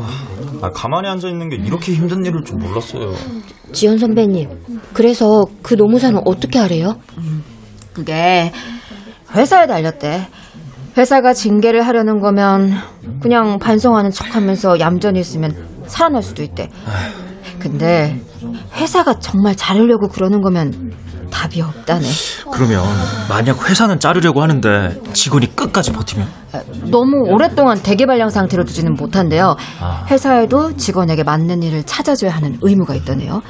아, 0.61 0.69
가만히 0.71 1.09
앉아 1.09 1.27
있는 1.27 1.49
게 1.49 1.57
이렇게 1.57 1.93
힘든 1.93 2.25
일일 2.25 2.43
줄 2.43 2.55
몰랐어요. 2.57 3.11
지연 3.73 3.97
선배님, 3.97 4.49
그래서 4.93 5.45
그 5.61 5.75
노무사는 5.75 6.19
어떻게 6.25 6.57
하래요? 6.57 6.95
그게 7.93 8.51
회사에 9.35 9.67
달렸대. 9.67 10.27
회사가 10.97 11.33
징계를 11.33 11.85
하려는 11.85 12.21
거면 12.21 12.71
그냥 13.21 13.59
반성하는 13.59 14.09
척하면서 14.09 14.79
얌전히 14.79 15.19
있으면 15.19 15.66
살아날 15.87 16.21
수도 16.23 16.43
있대. 16.43 16.69
근데 17.59 18.19
회사가 18.75 19.19
정말 19.19 19.55
자르려고 19.55 20.07
그러는 20.07 20.41
거면 20.41 20.93
답이 21.31 21.61
없다네. 21.61 22.05
그러면 22.51 22.83
만약 23.29 23.69
회사는 23.69 23.99
자르려고 23.99 24.41
하는데 24.41 25.01
직원이 25.13 25.53
끝까지 25.55 25.91
버티면 25.91 26.27
너무 26.89 27.29
오랫동안 27.29 27.81
대기발령 27.81 28.29
상태로 28.29 28.63
두지는 28.63 28.93
못한데요. 28.93 29.55
회사에도 30.09 30.75
직원에게 30.75 31.23
맞는 31.23 31.63
일을 31.63 31.83
찾아줘야 31.83 32.31
하는 32.31 32.57
의무가 32.61 32.95
있다네요. 32.95 33.41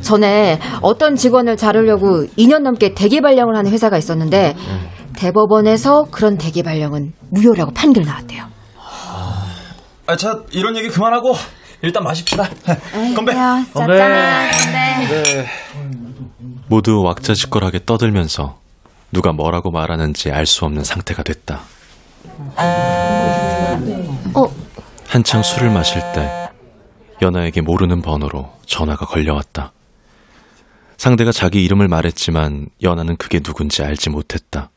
전에 0.00 0.58
어떤 0.80 1.14
직원을 1.14 1.56
자르려고 1.56 2.26
2년 2.38 2.62
넘게 2.62 2.94
대기발령을 2.94 3.56
하는 3.56 3.70
회사가 3.70 3.96
있었는데 3.98 4.56
대법원에서 5.14 6.06
그런 6.10 6.36
대기발령은 6.36 7.12
무효라고 7.30 7.72
판결 7.72 8.04
나왔대요. 8.04 8.44
아, 10.10 10.16
자, 10.16 10.42
이런 10.50 10.76
얘기 10.76 10.88
그만하고 10.88 11.36
일단 11.82 12.02
마십시다. 12.02 12.50
건배. 13.14 13.32
네. 15.08 15.46
모두 16.66 17.00
왁자지껄하게 17.04 17.84
떠들면서 17.86 18.58
누가 19.12 19.32
뭐라고 19.32 19.70
말하는지 19.70 20.32
알 20.32 20.46
수 20.46 20.64
없는 20.64 20.82
상태가 20.82 21.22
됐다. 21.22 21.60
어, 24.34 24.52
한창 25.06 25.44
술을 25.44 25.70
마실 25.70 26.00
때 26.12 26.48
연아에게 27.22 27.60
모르는 27.60 28.02
번호로 28.02 28.50
전화가 28.66 29.06
걸려왔다. 29.06 29.70
상대가 30.96 31.30
자기 31.30 31.62
이름을 31.64 31.86
말했지만 31.86 32.66
연아는 32.82 33.16
그게 33.16 33.38
누군지 33.38 33.84
알지 33.84 34.10
못했다. 34.10 34.70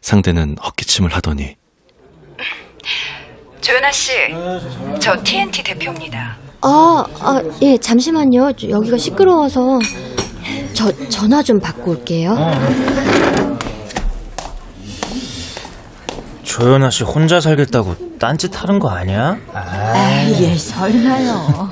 상대는 0.00 0.56
헛기침을 0.58 1.14
하더니 1.14 1.56
조연아 3.60 3.90
씨, 3.92 4.12
저 5.00 5.16
TNT 5.22 5.62
대표입니다. 5.62 6.36
아, 6.62 7.04
아, 7.20 7.42
예, 7.62 7.76
잠시만요. 7.76 8.52
저 8.52 8.68
여기가 8.68 8.96
시끄러워서 8.96 9.78
저 10.72 10.90
전화 11.08 11.42
좀 11.42 11.58
받고 11.60 11.90
올게요. 11.92 12.34
조연아 16.42 16.90
씨 16.90 17.04
혼자 17.04 17.40
살겠다고 17.40 18.18
딴짓 18.18 18.60
하는 18.62 18.78
거 18.78 18.88
아니야? 18.88 19.36
에이, 20.26 20.56
설마요. 20.56 21.70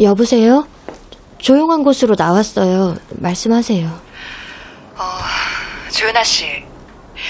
여보세요? 0.00 0.66
조용한 1.38 1.82
곳으로 1.82 2.14
나왔어요. 2.18 2.96
말씀하세요. 3.10 3.90
어, 5.92 5.94
조연아 5.94 6.24
씨, 6.24 6.64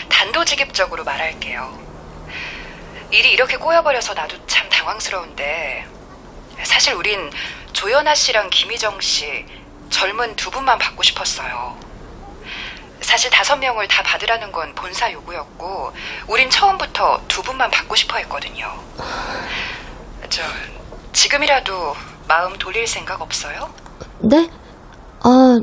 단도직입적으로 0.08 1.02
말할게요. 1.02 1.76
일이 3.10 3.32
이렇게 3.32 3.56
꼬여버려서 3.56 4.14
나도 4.14 4.46
참 4.46 4.68
당황스러운데 4.70 5.84
사실 6.62 6.94
우린 6.94 7.30
조연아 7.72 8.14
씨랑 8.14 8.50
김희정 8.50 9.00
씨 9.00 9.44
젊은 9.90 10.36
두 10.36 10.50
분만 10.50 10.78
받고 10.78 11.02
싶었어요. 11.02 11.76
사실 13.00 13.30
다섯 13.30 13.56
명을 13.56 13.88
다 13.88 14.02
받으라는 14.04 14.52
건 14.52 14.72
본사 14.76 15.10
요구였고 15.12 15.92
우린 16.28 16.48
처음부터 16.48 17.20
두 17.26 17.42
분만 17.42 17.68
받고 17.68 17.96
싶어 17.96 18.16
했거든요. 18.18 18.72
저 20.30 20.42
지금이라도 21.12 21.96
마음 22.28 22.56
돌릴 22.58 22.86
생각 22.86 23.20
없어요? 23.20 23.74
네? 24.20 24.48
아, 25.20 25.60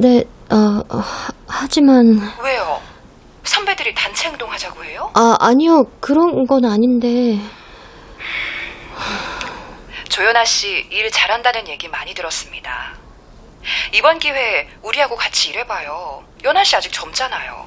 네, 0.00 0.24
아, 0.48 0.80
하, 0.88 1.28
하지만 1.46 2.18
왜요? 2.42 2.80
선배들이 3.44 3.94
단체 3.94 4.28
행동하자고 4.28 4.82
해요? 4.84 5.10
아, 5.14 5.36
아니요. 5.40 5.84
그런 6.00 6.46
건 6.46 6.64
아닌데. 6.64 7.38
조연아 10.08 10.44
씨 10.46 10.86
일 10.90 11.10
잘한다는 11.10 11.68
얘기 11.68 11.88
많이 11.88 12.14
들었습니다. 12.14 12.94
이번 13.92 14.18
기회에 14.18 14.68
우리하고 14.82 15.16
같이 15.16 15.50
일해봐요. 15.50 16.24
연아 16.44 16.64
씨 16.64 16.76
아직 16.76 16.90
젊잖아요. 16.92 17.66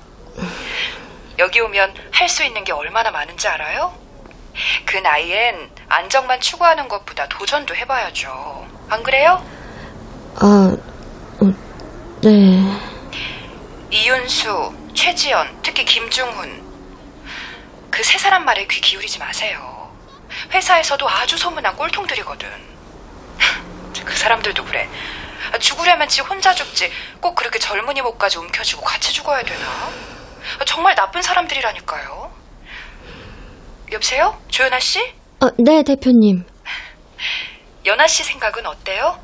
여기 1.39 1.59
오면 1.61 1.93
할 2.11 2.27
수 2.29 2.43
있는 2.43 2.63
게 2.63 2.71
얼마나 2.73 3.11
많은지 3.11 3.47
알아요? 3.47 3.93
그 4.85 4.97
나이엔 4.97 5.69
안정만 5.87 6.39
추구하는 6.41 6.87
것보다 6.87 7.27
도전도 7.27 7.75
해봐야죠. 7.75 8.67
안 8.89 9.03
그래요? 9.03 9.43
아, 10.39 10.45
음, 10.45 10.92
네. 12.23 12.63
이윤수, 13.91 14.73
최지연, 14.93 15.59
특히 15.61 15.85
김중훈. 15.85 16.63
그 17.89 18.03
세 18.03 18.17
사람 18.17 18.45
말에 18.45 18.65
귀 18.67 18.81
기울이지 18.81 19.19
마세요. 19.19 19.91
회사에서도 20.51 21.07
아주 21.07 21.37
소문난 21.37 21.75
꼴통들이거든. 21.75 22.49
그 24.05 24.15
사람들도 24.15 24.63
그래. 24.65 24.89
아, 25.51 25.57
죽으려면 25.59 26.07
지 26.07 26.21
혼자 26.21 26.53
죽지. 26.55 26.89
꼭 27.19 27.35
그렇게 27.35 27.59
젊은이 27.59 28.01
목까지 28.01 28.39
움켜쥐고 28.39 28.81
같이 28.81 29.13
죽어야 29.13 29.43
되나? 29.43 29.65
아, 30.59 30.65
정말 30.65 30.95
나쁜 30.95 31.21
사람들이라니까요. 31.21 32.31
여보세요? 33.91 34.41
조연아 34.47 34.79
씨? 34.79 34.99
아, 35.41 35.51
네, 35.59 35.83
대표님. 35.83 36.45
연아 37.85 38.07
씨 38.07 38.23
생각은 38.23 38.65
어때요? 38.65 39.19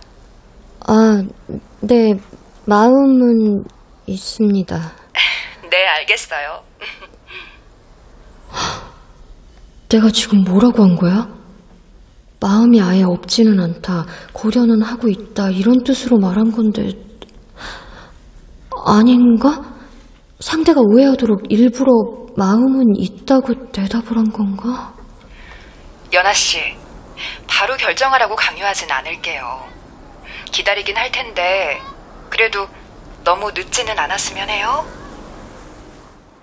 아, 0.88 1.24
네. 1.80 2.14
마음은 2.70 3.64
있습니다. 4.06 4.76
네, 5.72 5.88
알겠어요. 5.88 6.64
내가 9.90 10.12
지금 10.12 10.44
뭐라고 10.44 10.84
한 10.84 10.96
거야? 10.96 11.28
마음이 12.40 12.80
아예 12.80 13.02
없지는 13.02 13.60
않다. 13.60 14.06
고려는 14.34 14.84
하고 14.84 15.08
있다. 15.08 15.50
이런 15.50 15.84
뜻으로 15.84 16.20
말한 16.20 16.52
건데. 16.52 16.92
아닌가? 18.86 19.64
상대가 20.40 20.80
오해하도록 20.80 21.52
일부러 21.52 21.92
마음은 22.38 22.96
있다고 22.98 23.72
대답을 23.72 24.16
한 24.16 24.26
건가? 24.32 24.94
연아 26.14 26.32
씨, 26.34 26.60
바로 27.48 27.76
결정하라고 27.78 28.36
강요하진 28.36 28.92
않을게요. 28.92 29.42
기다리긴 30.52 30.96
할 30.98 31.12
텐데, 31.12 31.82
그래도 32.30 32.68
너무 33.24 33.52
늦지는 33.52 33.98
않았으면 33.98 34.50
해요. 34.50 34.86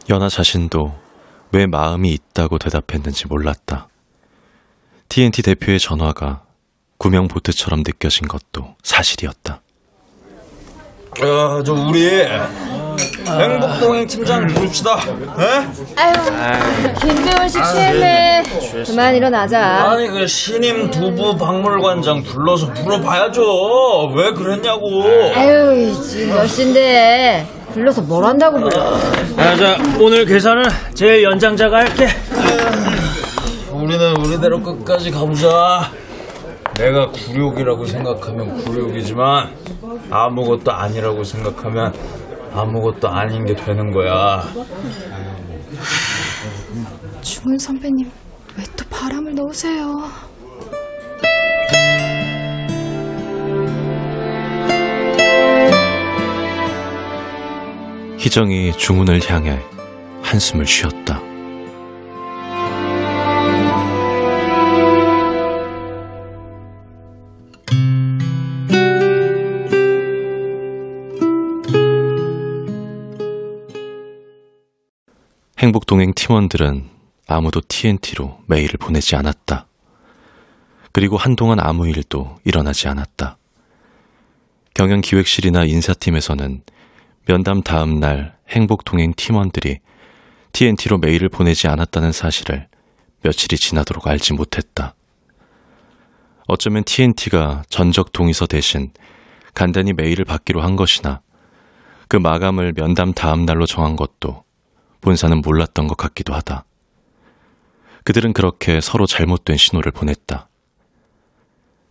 연아 0.09 0.29
자신도 0.29 0.94
왜 1.53 1.66
마음이 1.66 2.11
있다고 2.11 2.59
대답했는지 2.59 3.27
몰랐다. 3.27 3.88
TNT 5.09 5.42
대표의 5.42 5.79
전화가 5.79 6.42
구명 6.99 7.29
보트처럼 7.29 7.83
느껴진 7.85 8.29
것도 8.29 8.77
사실이었다. 8.83 9.62
아, 11.18 11.62
저 11.64 11.72
우리 11.72 12.07
행복동행 13.26 14.06
팀장 14.06 14.46
부릅시다. 14.46 14.92
에? 14.96 15.66
아유, 15.96 16.94
김재원 17.00 17.48
씨 17.48 17.58
취했네. 17.62 18.42
그만 18.86 19.14
일어나자. 19.14 19.60
아니 19.90 20.08
그 20.08 20.26
신임 20.26 20.90
두부 20.90 21.36
박물관장 21.36 22.22
불러서 22.22 22.66
물어봐야죠. 22.82 24.12
왜 24.14 24.32
그랬냐고. 24.32 25.04
아유, 25.34 25.92
지금 26.02 26.34
몇 26.36 26.46
시인데. 26.46 27.46
불러서 27.72 28.00
뭘 28.00 28.24
한다고 28.24 28.58
불러. 28.58 28.94
아, 29.36 29.56
자, 29.56 29.76
오늘 30.00 30.24
계산은 30.24 30.64
제일 30.94 31.22
연장자가 31.24 31.78
할게. 31.78 32.08
우리는 33.70 34.16
우리대로 34.16 34.62
끝까지 34.62 35.10
가보자. 35.10 35.90
내가 36.74 37.10
굴욕이라고 37.10 37.84
생각하면 37.84 38.64
굴욕이지만 38.64 39.50
아무것도 40.10 40.72
아니라고 40.72 41.22
생각하면 41.24 41.92
아무것도 42.56 43.08
아닌 43.08 43.44
게 43.44 43.54
되는 43.54 43.90
거야. 43.90 44.42
중은 47.22 47.58
선배님, 47.58 48.10
왜 48.56 48.64
또 48.76 48.84
바람을 48.90 49.34
넣으세요? 49.34 49.94
희정이 58.18 58.72
중훈을 58.76 59.20
향해 59.30 59.60
한숨을 60.22 60.66
쉬었다. 60.66 61.20
행복동행 75.66 76.12
팀원들은 76.14 76.88
아무도 77.26 77.61
TNT로 77.61 78.38
메일을 78.46 78.79
보내지 78.79 79.16
않았다. 79.16 79.66
그리고 80.92 81.16
한동안 81.16 81.59
아무 81.59 81.88
일도 81.88 82.38
일어나지 82.44 82.87
않았다. 82.87 83.37
경영기획실이나 84.74 85.64
인사팀에서는 85.64 86.62
면담 87.26 87.64
다음 87.64 87.98
날 87.98 88.37
행복동행 88.48 89.14
팀원들이 89.16 89.81
TNT로 90.52 90.98
메일을 90.98 91.31
보내지 91.31 91.66
않았다는 91.66 92.12
사실을 92.12 92.68
며칠이 93.22 93.59
지나도록 93.59 94.07
알지 94.07 94.35
못했다. 94.35 94.94
어쩌면 96.46 96.85
TNT가 96.85 97.64
전적 97.68 98.12
동의서 98.12 98.46
대신 98.46 98.92
간단히 99.52 99.92
메일을 99.92 100.24
받기로 100.24 100.62
한 100.62 100.76
것이나 100.76 101.22
그 102.07 102.16
마감을 102.16 102.72
면담 102.72 103.12
다음 103.12 103.44
날로 103.44 103.66
정한 103.66 103.96
것도 103.96 104.45
본사는 105.06 105.40
몰랐던 105.40 105.86
것 105.86 105.96
같기도 105.96 106.34
하다. 106.34 106.64
그들은 108.02 108.32
그렇게 108.32 108.80
서로 108.80 109.06
잘못된 109.06 109.56
신호를 109.56 109.92
보냈다. 109.92 110.48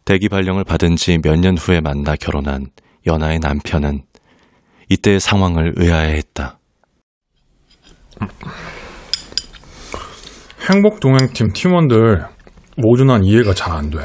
대기 0.03 0.27
발령을 0.27 0.65
받은 0.65 0.97
지 0.97 1.17
몇 1.23 1.37
년 1.39 1.57
후에 1.57 1.79
만나 1.79 2.17
결혼한 2.17 2.67
연하의 3.07 3.39
남편은 3.39 4.03
이때의 4.89 5.21
상황을 5.21 5.75
의아해했다. 5.77 6.59
행복동행팀 10.69 11.53
팀원들 11.53 12.25
모두 12.75 13.05
난 13.05 13.23
이해가 13.23 13.53
잘 13.53 13.71
안 13.71 13.89
돼. 13.91 13.97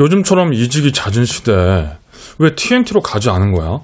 요즘처럼 0.00 0.52
이직이 0.52 0.90
잦은 0.90 1.24
시대에 1.24 1.92
왜 2.40 2.54
TNT로 2.56 3.00
가지 3.02 3.30
않은 3.30 3.52
거야? 3.52 3.78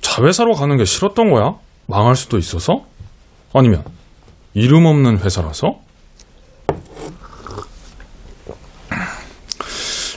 자회사로 0.00 0.52
가는 0.54 0.76
게 0.78 0.86
싫었던 0.86 1.30
거야? 1.30 1.56
망할 1.86 2.14
수도 2.14 2.38
있어서? 2.38 2.84
아니면 3.52 3.84
이름 4.54 4.86
없는 4.86 5.18
회사라서? 5.18 5.80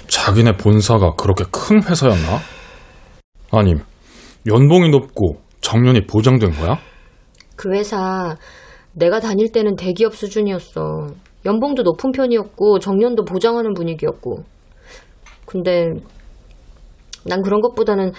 자기네 0.07 0.57
본사가 0.57 1.15
그렇게 1.15 1.43
큰 1.51 1.83
회사였나? 1.83 2.39
아님 3.51 3.79
연봉이 4.47 4.89
높고 4.89 5.41
정년이 5.61 6.07
보장된 6.07 6.51
거야? 6.51 6.77
그 7.55 7.71
회사 7.73 8.35
내가 8.93 9.19
다닐 9.19 9.51
때는 9.51 9.75
대기업 9.75 10.15
수준이었어. 10.15 11.07
연봉도 11.45 11.83
높은 11.83 12.11
편이었고 12.11 12.79
정년도 12.79 13.25
보장하는 13.25 13.73
분위기였고. 13.73 14.43
근데 15.45 15.91
난 17.25 17.41
그런 17.41 17.61
것보다는 17.61 18.11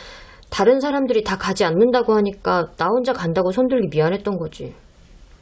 다른 0.51 0.81
사람들이 0.81 1.23
다 1.25 1.37
가지 1.37 1.65
않는다고 1.65 2.15
하니까 2.15 2.67
나 2.77 2.87
혼자 2.87 3.13
간다고 3.13 3.53
손들기 3.53 3.89
미안했던 3.91 4.37
거지. 4.39 4.75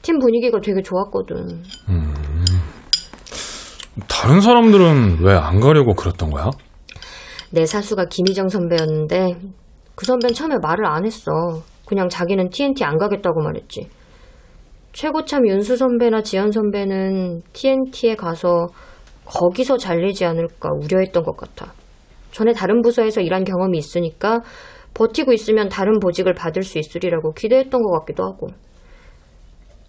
팀 0.03 0.19
분위기가 0.19 0.59
되게 0.61 0.83
좋았거든. 0.83 1.63
다른 4.09 4.41
사람들은 4.41 5.19
왜 5.23 5.35
안 5.35 5.61
가려고 5.61 5.95
그랬던 5.95 6.31
거야? 6.31 6.51
내 7.51 7.65
사수가 7.65 8.07
김희정 8.07 8.49
선배였는데 8.49 9.35
그 9.95 10.05
선배는 10.07 10.35
처음에 10.35 10.57
말을 10.61 10.87
안 10.87 11.05
했어. 11.05 11.31
그냥 11.87 12.09
자기는 12.09 12.49
TNT 12.51 12.83
안 12.85 12.99
가겠다고 12.99 13.41
말했지. 13.43 13.89
최고참 14.93 15.47
윤수 15.47 15.77
선배나 15.77 16.23
지연 16.23 16.51
선배는 16.51 17.43
TNT에 17.53 18.15
가서 18.17 18.67
거기서 19.27 19.77
잘리지 19.77 20.25
않을까 20.25 20.71
우려했던 20.83 21.23
것 21.23 21.37
같아. 21.37 21.73
전에 22.33 22.53
다른 22.53 22.83
부서에서 22.83 23.21
일한 23.21 23.45
경험이 23.45 23.79
있으니까 23.79 24.41
버티고 24.95 25.33
있으면 25.33 25.69
다른 25.69 25.99
보직을 25.99 26.35
받을 26.35 26.63
수 26.63 26.79
있으리라고 26.79 27.33
기대했던 27.33 27.83
것 27.83 27.99
같기도 27.99 28.25
하고. 28.25 28.47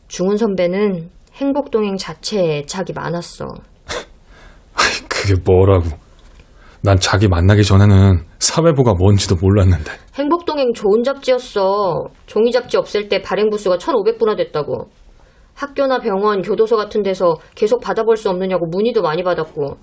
중훈 0.08 0.38
선배는 0.38 1.10
행복동행 1.34 1.98
자체에 1.98 2.60
애착이 2.60 2.94
많았어. 2.96 3.46
그게 5.08 5.36
뭐라고? 5.46 5.86
난 6.82 6.98
자기 7.00 7.28
만나기 7.28 7.64
전에는 7.64 8.24
사회부가 8.40 8.94
뭔지도 8.94 9.36
몰랐는데. 9.42 9.92
행복동행 10.16 10.74
좋은 10.74 11.04
잡지였어. 11.04 12.06
종이 12.26 12.52
잡지 12.52 12.78
없앨 12.78 13.10
때 13.10 13.22
발행 13.22 13.50
부수가 13.50 13.78
1,500부나 13.78 14.38
됐다고. 14.38 14.90
학교나 15.56 16.00
병원, 16.00 16.42
교도소 16.42 16.76
같은 16.78 17.02
데서 17.02 17.36
계속 17.56 17.82
받아볼 17.82 18.18
수 18.18 18.30
없느냐고 18.30 18.68
문의도 18.68 19.02
많이 19.02 19.24
받았고. 19.24 19.78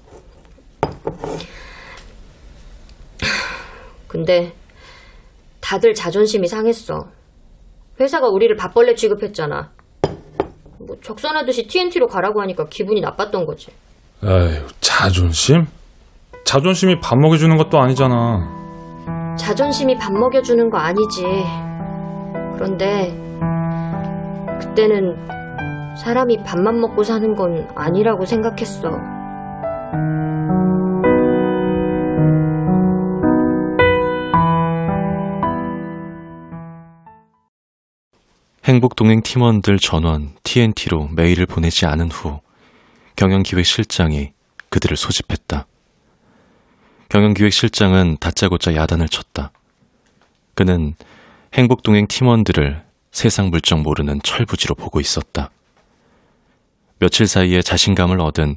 근데 4.07 4.53
다들 5.63 5.95
자존심이 5.95 6.47
상했어. 6.49 7.07
회사가 7.99 8.29
우리를 8.29 8.55
밥벌레 8.57 8.95
취급했잖아. 8.95 9.71
뭐 10.79 10.97
적선하듯이 11.01 11.67
TNT로 11.67 12.09
가라고 12.09 12.43
하니까 12.43 12.67
기분이 12.69 13.01
나빴던 13.01 13.47
거지. 13.47 13.71
에휴, 14.25 14.67
자존심? 14.81 15.67
자존심이 16.45 17.01
밥 17.01 17.17
먹여주는 17.19 17.57
것도 17.57 17.79
아니잖아. 17.79 19.37
자존심이 19.39 19.97
밥 19.97 20.13
먹여주는 20.13 20.69
거 20.69 20.79
아니지. 20.79 21.25
그런데 22.55 23.17
그때는 24.61 25.17
사람이 25.97 26.39
밥만 26.45 26.81
먹고 26.81 27.05
사는 27.05 27.35
건 27.35 27.69
아니라고 27.77 28.25
생각했어. 28.25 28.91
행복동행 38.65 39.23
팀원들 39.23 39.81
전원 39.81 40.37
TNT로 40.45 41.09
메일을 41.09 41.47
보내지 41.47 41.85
않은 41.87 42.13
후 42.13 42.41
경영기획실장이 43.17 44.33
그들을 44.69 44.97
소집했다. 44.97 45.67
경영기획실장은 47.09 48.19
다짜고짜 48.21 48.77
야단을 48.77 49.09
쳤다. 49.09 49.51
그는 50.55 50.95
행복동행 51.55 52.07
팀원들을 52.07 52.85
세상 53.11 53.51
물정 53.51 53.83
모르는 53.83 54.21
철부지로 54.23 54.77
보고 54.77 55.01
있었다. 55.01 55.51
며칠 57.01 57.27
사이에 57.27 57.63
자신감을 57.63 58.21
얻은 58.21 58.57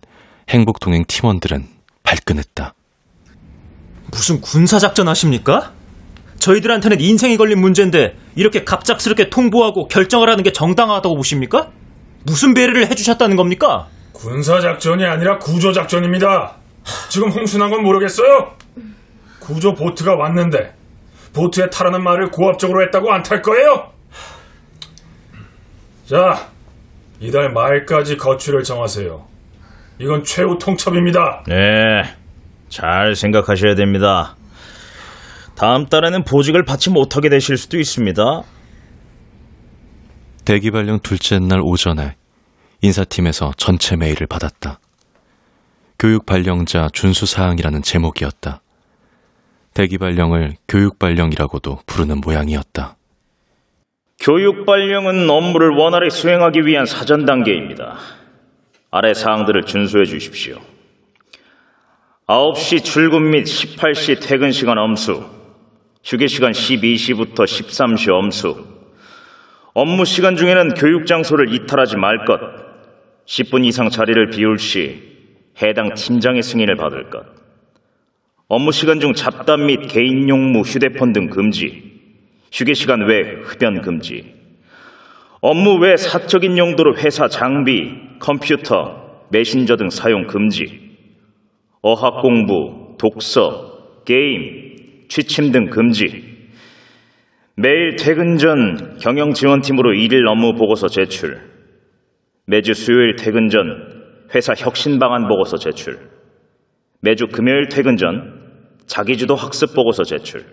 행복동행 0.49 1.05
팀원들은 1.07 1.67
발끈했다. 2.03 2.75
무슨 4.11 4.39
군사작전 4.39 5.07
하십니까? 5.07 5.73
저희들한테는 6.45 7.01
인생이 7.01 7.37
걸린 7.37 7.59
문제인데 7.59 8.15
이렇게 8.35 8.63
갑작스럽게 8.63 9.31
통보하고 9.31 9.87
결정을 9.87 10.29
하는 10.29 10.43
게 10.43 10.51
정당하다고 10.51 11.15
보십니까? 11.15 11.71
무슨 12.23 12.53
배려를 12.53 12.85
해주셨다는 12.87 13.35
겁니까? 13.35 13.87
군사작전이 14.13 15.03
아니라 15.05 15.39
구조작전입니다. 15.39 16.57
지금 17.09 17.29
홍순한 17.31 17.71
건 17.71 17.81
모르겠어요? 17.81 18.51
구조 19.39 19.73
보트가 19.73 20.15
왔는데 20.15 20.75
보트에 21.33 21.67
타라는 21.69 22.03
말을 22.03 22.29
고압적으로 22.29 22.83
했다고 22.83 23.11
안 23.11 23.23
탈 23.23 23.41
거예요? 23.41 23.89
자, 26.05 26.49
이달 27.19 27.51
말까지 27.53 28.17
거취를 28.17 28.61
정하세요. 28.61 29.25
이건 29.97 30.23
최후 30.23 30.57
통첩입니다. 30.59 31.43
네, 31.47 32.03
잘 32.69 33.15
생각하셔야 33.15 33.73
됩니다. 33.73 34.35
다음 35.55 35.85
달에는 35.85 36.23
보직을 36.23 36.65
받지 36.65 36.89
못하게 36.89 37.29
되실 37.29 37.57
수도 37.57 37.77
있습니다. 37.77 38.23
대기 40.43 40.69
발령 40.69 40.99
둘째 40.99 41.39
날 41.39 41.61
오전에 41.63 42.15
인사팀에서 42.81 43.51
전체 43.57 43.95
메일을 43.95 44.27
받았다. 44.27 44.79
교육 45.97 46.25
발령자 46.25 46.89
준수 46.93 47.25
사항이라는 47.25 47.81
제목이었다. 47.81 48.61
대기 49.73 49.97
발령을 49.97 50.55
교육 50.67 50.99
발령이라고도 50.99 51.79
부르는 51.85 52.21
모양이었다. 52.21 52.97
교육 54.19 54.65
발령은 54.65 55.29
업무를 55.29 55.69
원활히 55.77 56.09
수행하기 56.09 56.65
위한 56.65 56.85
사전 56.85 57.25
단계입니다. 57.25 57.97
아래 58.91 59.13
사항들을 59.13 59.63
준수해 59.63 60.05
주십시오. 60.05 60.57
9시 62.27 62.83
출근 62.83 63.29
및 63.31 63.43
18시 63.43 64.25
퇴근 64.25 64.51
시간 64.51 64.77
엄수, 64.77 65.34
휴게 66.05 66.27
시간 66.27 66.51
12시부터 66.51 67.45
13시 67.45 68.11
엄수, 68.11 68.63
업무 69.73 70.05
시간 70.05 70.35
중에는 70.35 70.75
교육 70.75 71.07
장소를 71.07 71.51
이탈하지 71.51 71.97
말 71.97 72.25
것, 72.25 72.39
10분 73.25 73.65
이상 73.65 73.89
자리를 73.89 74.29
비울 74.29 74.59
시 74.59 75.01
해당 75.63 75.95
팀장의 75.95 76.43
승인을 76.43 76.75
받을 76.75 77.09
것, 77.09 77.25
업무 78.47 78.71
시간 78.71 78.99
중 78.99 79.13
잡담 79.13 79.65
및 79.65 79.87
개인 79.87 80.29
용무, 80.29 80.59
휴대폰 80.59 81.11
등 81.11 81.27
금지, 81.27 81.81
휴게 82.53 82.75
시간 82.75 83.01
외 83.07 83.41
흡연 83.41 83.81
금지, 83.81 84.31
업무 85.41 85.79
외 85.79 85.97
사적인 85.97 86.55
용도로 86.55 86.97
회사 86.97 87.27
장비, 87.27 87.95
컴퓨터, 88.19 89.23
메신저 89.31 89.75
등 89.75 89.89
사용 89.89 90.27
금지, 90.27 90.91
어학 91.81 92.21
공부, 92.21 92.95
독서, 92.99 94.03
게임, 94.05 94.64
취침 95.07 95.51
등 95.51 95.69
금지, 95.69 96.05
매일 97.57 97.95
퇴근 97.95 98.37
전 98.37 98.97
경영 98.99 99.31
지원팀으로 99.33 99.93
일일 99.93 100.27
업무 100.27 100.53
보고서 100.53 100.87
제출, 100.87 101.41
매주 102.45 102.73
수요일 102.73 103.15
퇴근 103.15 103.49
전 103.49 103.63
회사 104.33 104.53
혁신 104.55 104.99
방안 104.99 105.27
보고서 105.27 105.57
제출, 105.57 105.97
매주 107.01 107.27
금요일 107.27 107.67
퇴근 107.69 107.97
전 107.97 108.45
자기주도 108.87 109.35
학습 109.35 109.73
보고서 109.73 110.03
제출. 110.03 110.45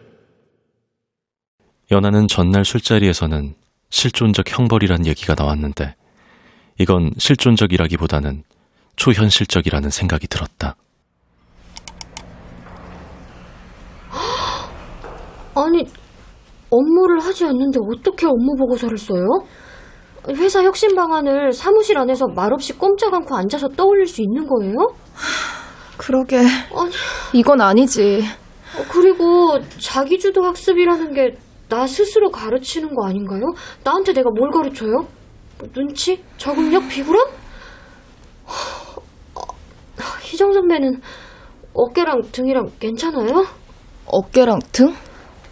연하는 1.90 2.26
전날 2.26 2.64
술자리에서는 2.64 3.54
실존적 3.90 4.50
형벌이란 4.50 5.06
얘기가 5.06 5.34
나왔는데 5.36 5.94
이건 6.78 7.10
실존적이라기보다는 7.18 8.44
초현실적이라는 8.96 9.90
생각이 9.90 10.26
들었다. 10.26 10.76
아니, 15.54 15.84
업무를 16.70 17.20
하지 17.20 17.44
않는데 17.44 17.78
어떻게 17.92 18.26
업무 18.26 18.54
보고서를 18.58 18.96
써요? 18.96 19.24
회사 20.28 20.62
혁신 20.62 20.94
방안을 20.94 21.52
사무실 21.52 21.98
안에서 21.98 22.26
말없이 22.34 22.72
꼼짝 22.74 23.12
않고 23.12 23.34
앉아서 23.36 23.68
떠올릴 23.68 24.06
수 24.06 24.22
있는 24.22 24.46
거예요? 24.46 24.74
그러게. 25.98 26.38
아니, 26.38 26.90
이건 27.32 27.60
아니지. 27.60 28.22
어, 28.78 28.84
그리고 28.90 29.58
자기주도 29.78 30.44
학습이라는 30.44 31.12
게 31.14 31.52
나 31.72 31.86
스스로 31.86 32.30
가르치는 32.30 32.94
거 32.94 33.06
아닌가요? 33.06 33.40
나한테 33.82 34.12
내가 34.12 34.28
뭘 34.36 34.50
가르쳐요? 34.50 34.92
뭐 35.58 35.68
눈치? 35.72 36.22
적응력? 36.36 36.86
비굴함? 36.86 37.26
어, 38.44 39.42
희정 40.20 40.52
선배는 40.52 41.00
어깨랑 41.72 42.20
등이랑 42.30 42.66
괜찮아요? 42.78 43.46
어깨랑 44.04 44.58
등? 44.70 44.94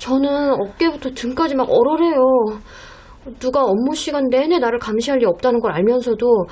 저는 0.00 0.54
어깨부터 0.54 1.10
등까지 1.10 1.54
막 1.54 1.68
얼얼해요. 1.70 2.18
누가 3.38 3.62
업무 3.62 3.94
시간 3.94 4.28
내내 4.30 4.58
나를 4.58 4.78
감시할 4.78 5.20
리 5.20 5.26
없다는 5.26 5.60
걸 5.60 5.72
알면서도 5.72 6.46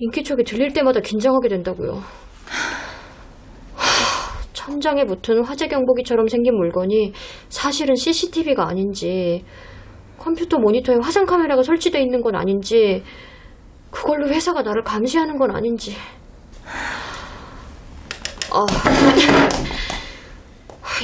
인기척이 0.00 0.42
들릴 0.42 0.72
때마다 0.72 0.98
긴장하게 1.00 1.48
된다고요. 1.48 2.02
천장에 4.52 5.04
붙은 5.04 5.44
화재 5.44 5.68
경보기처럼 5.68 6.26
생긴 6.26 6.56
물건이 6.56 7.12
사실은 7.48 7.94
CCTV가 7.94 8.68
아닌지 8.68 9.44
컴퓨터 10.18 10.58
모니터에 10.58 10.96
화상 11.00 11.24
카메라가 11.24 11.62
설치돼 11.62 12.02
있는 12.02 12.20
건 12.20 12.34
아닌지 12.34 13.02
그걸로 13.90 14.28
회사가 14.28 14.62
나를 14.62 14.82
감시하는 14.82 15.38
건 15.38 15.54
아닌지 15.54 15.94
아 18.50 18.66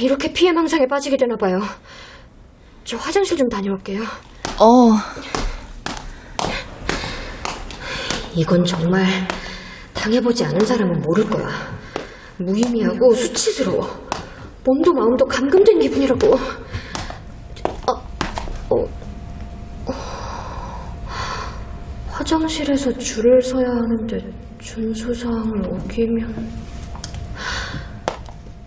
이렇게 0.01 0.31
피해 0.33 0.51
망상에 0.51 0.85
빠지게 0.87 1.17
되나 1.17 1.35
봐요. 1.35 1.59
저 2.83 2.97
화장실 2.97 3.37
좀 3.37 3.47
다녀올게요. 3.49 4.01
어. 4.59 4.65
이건 8.35 8.65
정말 8.65 9.05
당해보지 9.93 10.43
않은 10.45 10.65
사람은 10.65 11.01
모를 11.01 11.29
거야. 11.29 11.47
무의미하고 12.37 13.13
수치스러워. 13.13 14.05
몸도 14.65 14.93
마음도 14.93 15.25
감금된 15.25 15.79
기분이라고. 15.79 16.35
아, 17.87 17.91
어, 18.69 18.83
어. 19.85 19.91
화장실에서 22.09 22.91
줄을 22.97 23.41
서야 23.41 23.67
하는데 23.67 24.19
준수사항을 24.59 25.73
어기면 25.73 26.51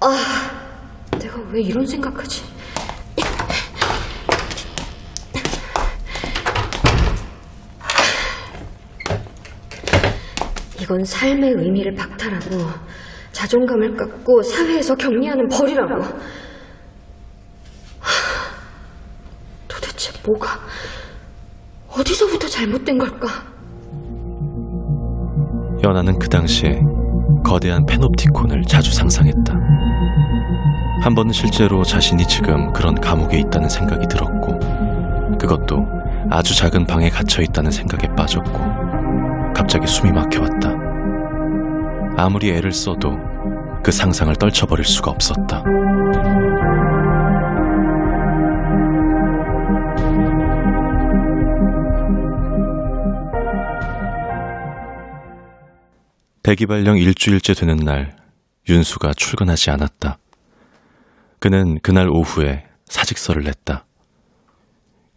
아, 0.00 0.57
내가 1.38 1.50
왜 1.52 1.60
이런 1.60 1.86
생각하지? 1.86 2.42
이건 10.80 11.04
삶의 11.04 11.54
의미를 11.58 11.94
박탈하고 11.94 12.56
자존감을 13.32 13.96
깎고 13.96 14.42
사회에서 14.42 14.94
격리하는 14.94 15.48
벌이라고. 15.48 16.02
하, 16.02 16.10
도대체 19.68 20.12
뭐가 20.26 20.58
어디서부터 21.90 22.48
잘못된 22.48 22.98
걸까? 22.98 23.28
연하는 25.84 26.18
그 26.18 26.28
당시에 26.28 26.80
거대한 27.44 27.84
페놉티콘을 27.86 28.62
자주 28.62 28.92
상상했다. 28.92 29.87
한 31.00 31.14
번은 31.14 31.32
실제로 31.32 31.84
자신이 31.84 32.26
지금 32.26 32.72
그런 32.72 32.94
감옥에 32.94 33.38
있다는 33.38 33.68
생각이 33.68 34.08
들었고, 34.08 34.58
그것도 35.38 35.86
아주 36.30 36.56
작은 36.56 36.86
방에 36.86 37.08
갇혀 37.08 37.42
있다는 37.42 37.70
생각에 37.70 38.14
빠졌고, 38.14 38.58
갑자기 39.54 39.86
숨이 39.86 40.12
막혀왔다. 40.12 40.74
아무리 42.16 42.50
애를 42.50 42.72
써도 42.72 43.16
그 43.82 43.92
상상을 43.92 44.34
떨쳐버릴 44.36 44.84
수가 44.84 45.12
없었다. 45.12 45.62
대기 56.42 56.66
발령 56.66 56.98
일주일째 56.98 57.54
되는 57.54 57.76
날, 57.76 58.16
윤수가 58.68 59.12
출근하지 59.14 59.70
않았다. 59.70 60.18
그는 61.40 61.78
그날 61.82 62.08
오후에 62.08 62.64
사직서를 62.86 63.44
냈다. 63.44 63.84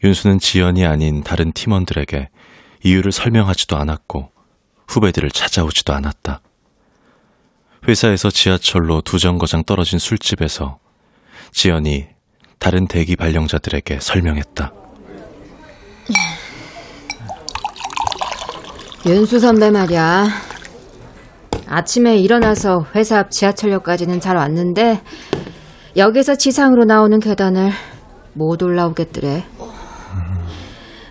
윤수는 0.04 0.40
지연이 0.40 0.86
아닌 0.86 1.24
다른 1.24 1.52
팀원들에게 1.52 2.30
이유를 2.84 3.12
설명하지도 3.12 3.78
않았고 3.78 4.32
후배들을 4.88 5.32
찾아오지도 5.32 5.94
않았다. 5.94 6.42
회사에서 7.88 8.30
지하철로 8.30 9.02
두 9.02 9.20
정거장 9.20 9.64
떨어진 9.64 10.00
술집에서 10.00 10.80
지연이 11.52 12.08
다른 12.60 12.88
대기 12.88 13.16
발령자들에게 13.16 14.00
설명했다. 14.00 14.74
윤수 19.06 19.40
선배 19.40 19.72
말이야. 19.72 20.28
아침에 21.68 22.18
일어나서 22.18 22.86
회사 22.94 23.20
앞 23.20 23.32
지하철역까지는 23.32 24.20
잘 24.20 24.36
왔는데 24.36 25.02
여기서 25.96 26.36
지상으로 26.36 26.86
나오는 26.86 27.20
계단을 27.20 27.72
못 28.34 28.64
올라오겠더래. 28.64 29.44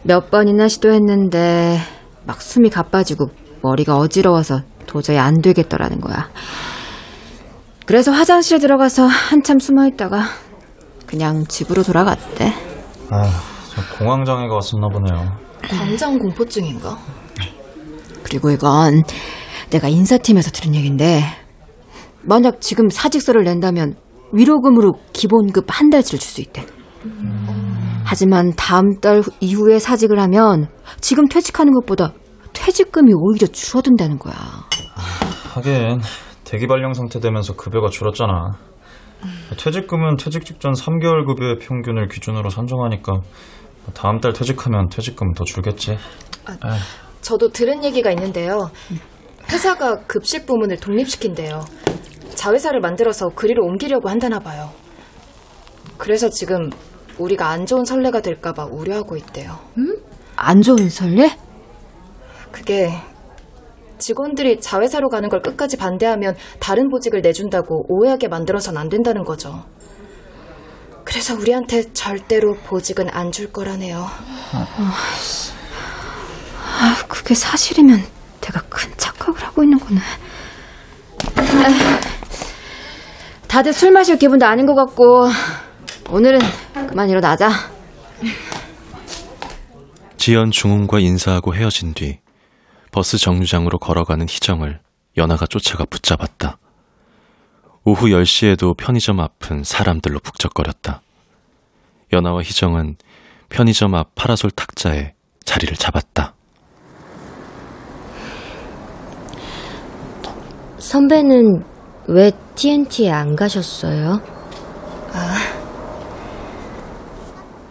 몇 0.02 0.30
번이나 0.30 0.68
시도했는데 0.68 1.78
막 2.24 2.40
숨이 2.40 2.70
가빠지고 2.70 3.26
머리가 3.62 3.96
어지러워서 3.98 4.62
도저히 4.86 5.18
안 5.18 5.40
되겠더라는 5.42 6.00
거야. 6.00 6.30
그래서 7.84 8.10
화장실에 8.10 8.58
들어가서 8.58 9.04
한참 9.06 9.58
숨어 9.58 9.86
있다가 9.88 10.22
그냥 11.06 11.44
집으로 11.46 11.82
돌아갔대. 11.82 12.52
아, 13.10 13.22
저 13.68 13.98
공황장애가 13.98 14.54
왔었나 14.54 14.88
보네요. 14.88 15.36
광장 15.68 16.18
공포증인가? 16.18 16.96
그리고 18.22 18.50
이건 18.50 19.02
내가 19.70 19.88
인사팀에서 19.88 20.50
들은 20.52 20.74
얘긴데 20.74 21.22
만약 22.22 22.60
지금 22.60 22.88
사직서를 22.88 23.44
낸다면 23.44 23.96
위로금으로 24.32 24.94
기본급 25.12 25.66
한 25.68 25.90
달치를 25.90 26.18
줄 26.18 26.30
수 26.30 26.40
있대. 26.40 26.64
하지만 28.04 28.52
다음 28.56 28.98
달 29.00 29.22
이후에 29.40 29.78
사직을 29.78 30.18
하면 30.20 30.68
지금 31.00 31.26
퇴직하는 31.28 31.72
것보다 31.74 32.12
퇴직금이 32.52 33.12
오히려 33.14 33.46
줄어든다는 33.46 34.18
거야. 34.18 34.34
하긴 35.54 36.00
대기 36.44 36.66
발령 36.66 36.92
상태 36.92 37.20
되면서 37.20 37.54
급여가 37.54 37.88
줄었잖아. 37.88 38.52
퇴직금은 39.56 40.16
퇴직 40.16 40.44
직전 40.44 40.72
3개월 40.72 41.26
급여의 41.26 41.58
평균을 41.58 42.08
기준으로 42.08 42.48
산정하니까 42.50 43.12
다음 43.94 44.18
달 44.20 44.32
퇴직하면 44.32 44.88
퇴직금 44.88 45.32
더 45.34 45.44
줄겠지. 45.44 45.96
아, 46.46 46.78
저도 47.20 47.50
들은 47.50 47.84
얘기가 47.84 48.10
있는데요. 48.12 48.70
회사가 49.50 50.00
급식 50.06 50.46
부문을 50.46 50.78
독립시킨대요. 50.78 51.60
자회사를 52.44 52.80
만들어서 52.80 53.28
그리로 53.34 53.66
옮기려고 53.66 54.08
한다나 54.08 54.38
봐요. 54.38 54.70
그래서 55.98 56.30
지금 56.30 56.70
우리가 57.18 57.50
안 57.50 57.66
좋은 57.66 57.84
선례가 57.84 58.22
될까봐 58.22 58.64
우려하고 58.70 59.18
있대요. 59.18 59.58
음? 59.76 59.94
안 60.36 60.62
좋은 60.62 60.88
선례? 60.88 61.36
그게 62.50 62.90
직원들이 63.98 64.60
자회사로 64.62 65.10
가는 65.10 65.28
걸 65.28 65.42
끝까지 65.42 65.76
반대하면 65.76 66.34
다른 66.60 66.88
보직을 66.88 67.20
내준다고 67.20 67.84
오해하게 67.88 68.28
만들어선 68.28 68.78
안 68.78 68.88
된다는 68.88 69.22
거죠. 69.24 69.62
그래서 71.04 71.34
우리한테 71.34 71.92
절대로 71.92 72.54
보직은 72.64 73.10
안 73.10 73.32
줄 73.32 73.52
거라네요. 73.52 74.06
아, 76.80 76.96
그게 77.06 77.34
사실이면 77.34 78.02
내가 78.40 78.62
큰 78.70 78.90
착각을 78.96 79.42
하고 79.42 79.62
있는 79.62 79.78
거네. 79.78 80.00
다들 83.50 83.72
술 83.72 83.90
마실 83.90 84.16
기분도 84.16 84.46
아닌 84.46 84.64
것 84.64 84.76
같고 84.76 85.26
오늘은 86.08 86.38
그만 86.88 87.10
일어나자. 87.10 87.50
지연 90.16 90.52
중흥과 90.52 91.00
인사하고 91.00 91.56
헤어진 91.56 91.92
뒤 91.92 92.20
버스 92.92 93.18
정류장으로 93.18 93.78
걸어가는 93.78 94.26
희정을 94.28 94.78
연하가 95.16 95.46
쫓아가 95.46 95.84
붙잡았다. 95.84 96.58
오후 97.84 98.06
10시에도 98.06 98.76
편의점 98.76 99.18
앞은 99.18 99.64
사람들로 99.64 100.20
북적거렸다. 100.20 101.00
연아와 102.12 102.42
희정은 102.42 102.94
편의점 103.48 103.96
앞 103.96 104.14
파라솔 104.14 104.52
탁자에 104.52 105.14
자리를 105.44 105.74
잡았다. 105.76 106.34
선배는 110.78 111.64
왜 112.06 112.30
TNT에 112.60 113.10
안 113.10 113.36
가셨어요? 113.36 114.20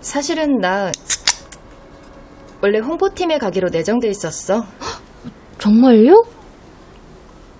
사실은 0.01 0.57
나 0.57 0.91
원래 2.59 2.79
홍보팀에 2.79 3.37
가기로 3.37 3.69
내정돼 3.69 4.07
있었어. 4.07 4.65
정말요? 5.59 6.23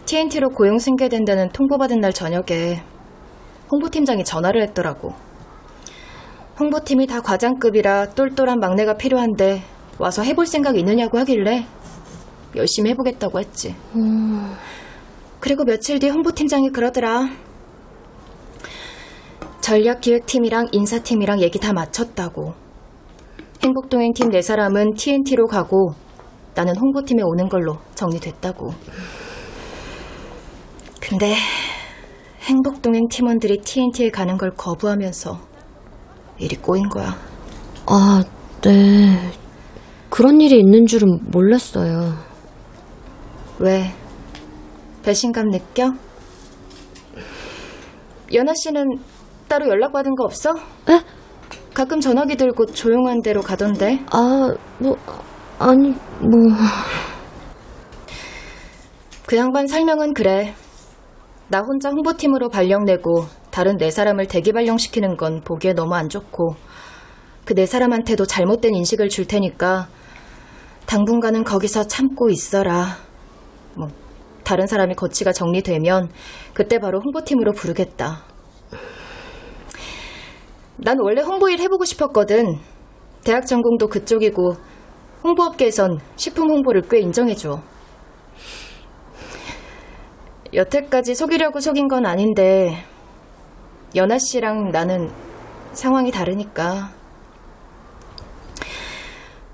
TNT로 0.08 0.50
고용 0.50 0.80
승계된다는 0.80 1.50
통보받은 1.50 2.00
날 2.00 2.14
저녁에 2.14 2.82
홍보팀장이 3.72 4.24
전화를 4.24 4.64
했더라고. 4.64 5.14
홍보팀이 6.60 7.06
다 7.06 7.22
과장급이라 7.22 8.10
똘똘한 8.16 8.60
막내가 8.60 8.96
필요한데 8.96 9.62
와서 10.00 10.24
해볼 10.24 10.48
생각 10.48 10.80
있느냐고 10.80 11.20
하길래 11.20 11.68
열심히 12.56 12.90
해보겠다고 12.90 13.40
했지. 13.40 13.76
그리고 15.40 15.64
며칠 15.64 16.00
뒤 16.00 16.10
홍보팀장이 16.10 16.70
그러더라. 16.70 17.30
전략기획팀이랑 19.62 20.68
인사팀이랑 20.72 21.42
얘기 21.42 21.60
다 21.60 21.74
마쳤다고. 21.74 22.54
행복동행 23.64 24.14
팀 24.14 24.30
네 24.30 24.42
사람은 24.42 24.94
TNT로 24.96 25.48
가고 25.48 25.94
나는 26.56 26.76
홍보팀에 26.78 27.22
오는 27.24 27.48
걸로 27.50 27.78
정리됐다고. 27.96 28.70
근데 31.02 31.36
행복동행 32.42 33.08
팀원들이 33.10 33.60
TNT에 33.62 34.10
가는 34.10 34.38
걸 34.38 34.52
거부하면서 34.52 35.40
일이 36.40 36.56
꼬인 36.56 36.88
거야. 36.90 37.16
아, 37.86 38.24
네. 38.62 39.32
그런 40.10 40.42
일이 40.42 40.60
있는 40.60 40.86
줄은 40.86 41.20
몰랐어요. 41.32 42.14
왜? 43.60 43.92
배신감 45.10 45.50
느껴? 45.50 45.92
연아 48.32 48.54
씨는 48.54 48.86
따로 49.48 49.68
연락받은 49.68 50.14
거 50.14 50.24
없어? 50.24 50.52
에? 50.88 51.02
가끔 51.74 52.00
전화기 52.00 52.36
들고 52.36 52.68
조용한 52.68 53.24
데로 53.24 53.42
가던데. 53.42 54.06
아, 54.12 54.54
뭐, 54.78 54.96
아니, 55.58 55.90
뭐. 55.90 56.54
그 59.26 59.36
양반 59.36 59.66
설명은 59.66 60.14
그래. 60.14 60.54
나 61.48 61.62
혼자 61.62 61.90
홍보팀으로 61.90 62.50
발령내고 62.50 63.26
다른 63.50 63.78
네 63.78 63.90
사람을 63.90 64.28
대기 64.28 64.52
발령시키는 64.54 65.18
건 65.18 65.42
보기에 65.42 65.74
너무 65.74 65.96
안 65.96 66.08
좋고 66.08 66.54
그 67.46 67.56
네 67.56 67.66
사람한테도 67.66 68.28
잘못된 68.28 68.76
인식을 68.76 69.10
줄 69.10 69.26
테니까 69.26 69.88
당분간은 70.86 71.46
거기서 71.46 71.88
참고 71.88 72.30
있어라. 72.30 72.98
뭐 73.76 73.88
다른 74.50 74.66
사람이 74.66 74.96
거치가 74.96 75.32
정리되면 75.32 76.10
그때 76.56 76.80
바로 76.80 77.00
홍보팀으로 77.02 77.52
부르겠다. 77.52 78.24
난 80.76 80.98
원래 81.00 81.22
홍보일 81.22 81.60
해보고 81.60 81.86
싶었거든. 81.86 82.58
대학 83.24 83.46
전공도 83.46 83.90
그쪽이고 83.90 84.56
홍보업계에선 85.24 86.00
식품 86.16 86.50
홍보를 86.50 86.82
꽤 86.90 86.98
인정해줘. 86.98 87.62
여태까지 90.52 91.14
속이려고 91.14 91.60
속인 91.60 91.88
건 91.88 92.08
아닌데 92.08 92.84
연아 93.96 94.18
씨랑 94.18 94.72
나는 94.72 95.12
상황이 95.74 96.10
다르니까 96.10 96.90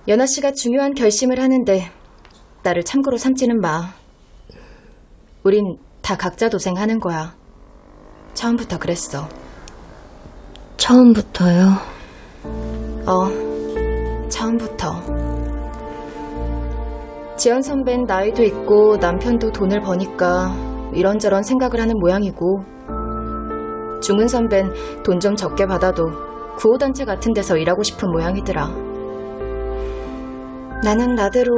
연아 0.07 0.25
씨가 0.25 0.53
중요한 0.53 0.93
결심을 0.93 1.41
하는데 1.41 1.91
나를 2.63 2.83
참고로 2.83 3.17
삼지는 3.17 3.59
마. 3.59 4.04
우린 5.45 5.77
다 6.01 6.15
각자 6.17 6.49
도생하는 6.49 6.99
거야. 6.99 7.35
처음부터 8.33 8.79
그랬어. 8.79 9.29
처음부터요? 10.77 11.67
어, 13.05 14.27
처음부터. 14.27 15.01
지연 17.37 17.61
선배는 17.61 18.05
나이도 18.05 18.43
있고 18.43 18.97
남편도 18.97 19.51
돈을 19.51 19.81
버니까 19.81 20.51
이런저런 20.95 21.43
생각을 21.43 21.79
하는 21.79 21.93
모양이고 21.99 22.63
중은 24.01 24.27
선배는 24.27 25.03
돈 25.03 25.19
좀 25.19 25.35
적게 25.35 25.67
받아도 25.67 26.05
구호단체 26.57 27.05
같은 27.05 27.33
데서 27.33 27.55
일하고 27.57 27.83
싶은 27.83 28.09
모양이더라. 28.09 28.84
나는 30.85 31.15
나대로 31.15 31.51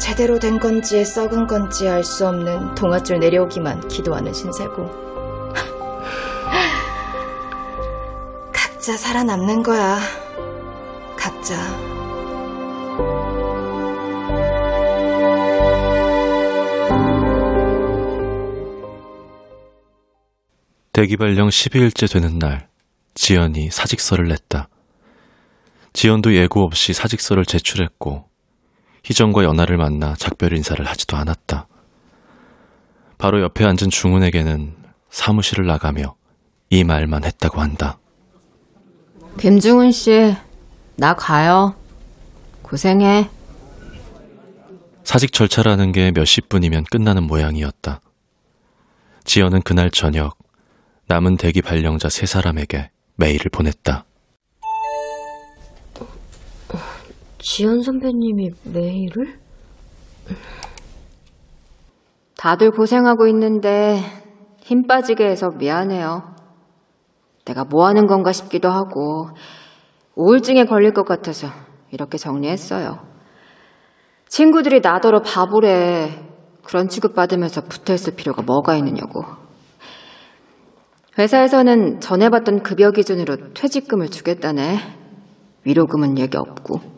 제대로 0.00 0.38
된 0.38 0.60
건지 0.60 1.04
썩은 1.04 1.48
건지 1.48 1.88
알 1.88 2.04
수 2.04 2.28
없는 2.28 2.76
동아줄 2.76 3.18
내려오기만 3.18 3.88
기도하는 3.88 4.32
신세고. 4.32 4.84
각자 8.54 8.96
살아남는 8.96 9.64
거야. 9.64 9.98
각자. 11.16 11.56
대기 20.92 21.16
발령 21.16 21.48
12일째 21.48 22.12
되는 22.12 22.38
날, 22.38 22.68
지연이 23.14 23.70
사직서를 23.72 24.28
냈다. 24.28 24.68
지연도 25.92 26.36
예고 26.36 26.62
없이 26.62 26.92
사직서를 26.92 27.44
제출했고, 27.44 28.28
희정과 29.04 29.44
연아를 29.44 29.76
만나 29.76 30.14
작별 30.16 30.52
인사를 30.52 30.84
하지도 30.84 31.16
않았다. 31.16 31.66
바로 33.16 33.42
옆에 33.42 33.64
앉은 33.64 33.90
중훈에게는 33.90 34.76
사무실을 35.10 35.66
나가며 35.66 36.14
이 36.70 36.84
말만 36.84 37.24
했다고 37.24 37.60
한다. 37.60 37.98
김중훈 39.38 39.92
씨, 39.92 40.34
나 40.96 41.14
가요. 41.14 41.74
고생해. 42.62 43.30
사직 45.04 45.32
절차라는 45.32 45.92
게 45.92 46.10
몇십 46.10 46.48
분이면 46.48 46.84
끝나는 46.90 47.22
모양이었다. 47.22 48.00
지연은 49.24 49.62
그날 49.62 49.90
저녁 49.90 50.36
남은 51.06 51.38
대기 51.38 51.62
발령자 51.62 52.10
세 52.10 52.26
사람에게 52.26 52.90
메일을 53.16 53.50
보냈다. 53.50 54.04
지연 57.38 57.82
선배님이 57.82 58.50
메일을? 58.64 59.38
다들 62.36 62.70
고생하고 62.70 63.26
있는데 63.28 64.00
힘 64.60 64.86
빠지게 64.86 65.24
해서 65.24 65.48
미안해요. 65.50 66.34
내가 67.44 67.64
뭐 67.64 67.86
하는 67.86 68.06
건가 68.06 68.32
싶기도 68.32 68.70
하고 68.70 69.28
우울증에 70.14 70.64
걸릴 70.64 70.92
것 70.92 71.04
같아서 71.04 71.48
이렇게 71.90 72.18
정리했어요. 72.18 72.98
친구들이 74.26 74.80
나더러 74.80 75.22
바보래. 75.22 76.26
그런 76.64 76.88
취급받으면서 76.88 77.62
붙어 77.62 77.94
있을 77.94 78.14
필요가 78.14 78.42
뭐가 78.42 78.76
있느냐고. 78.76 79.22
회사에서는 81.18 82.00
전에 82.00 82.28
받던 82.28 82.62
급여 82.62 82.90
기준으로 82.90 83.54
퇴직금을 83.54 84.10
주겠다네. 84.10 84.78
위로금은 85.64 86.18
얘기 86.18 86.36
없고. 86.36 86.97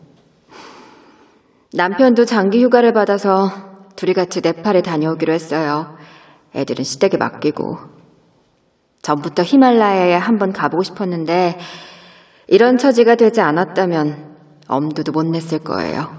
남편도 1.73 2.25
장기 2.25 2.61
휴가를 2.63 2.91
받아서 2.91 3.49
둘이 3.95 4.13
같이 4.13 4.41
네팔에 4.41 4.81
다녀오기로 4.81 5.31
했어요. 5.31 5.95
애들은 6.53 6.83
시댁에 6.83 7.17
맡기고. 7.17 7.77
전부터 9.01 9.43
히말라야에 9.43 10.15
한번 10.15 10.51
가보고 10.51 10.83
싶었는데 10.83 11.57
이런 12.47 12.77
처지가 12.77 13.15
되지 13.15 13.41
않았다면 13.41 14.35
엄두도 14.67 15.13
못 15.13 15.23
냈을 15.25 15.59
거예요. 15.59 16.11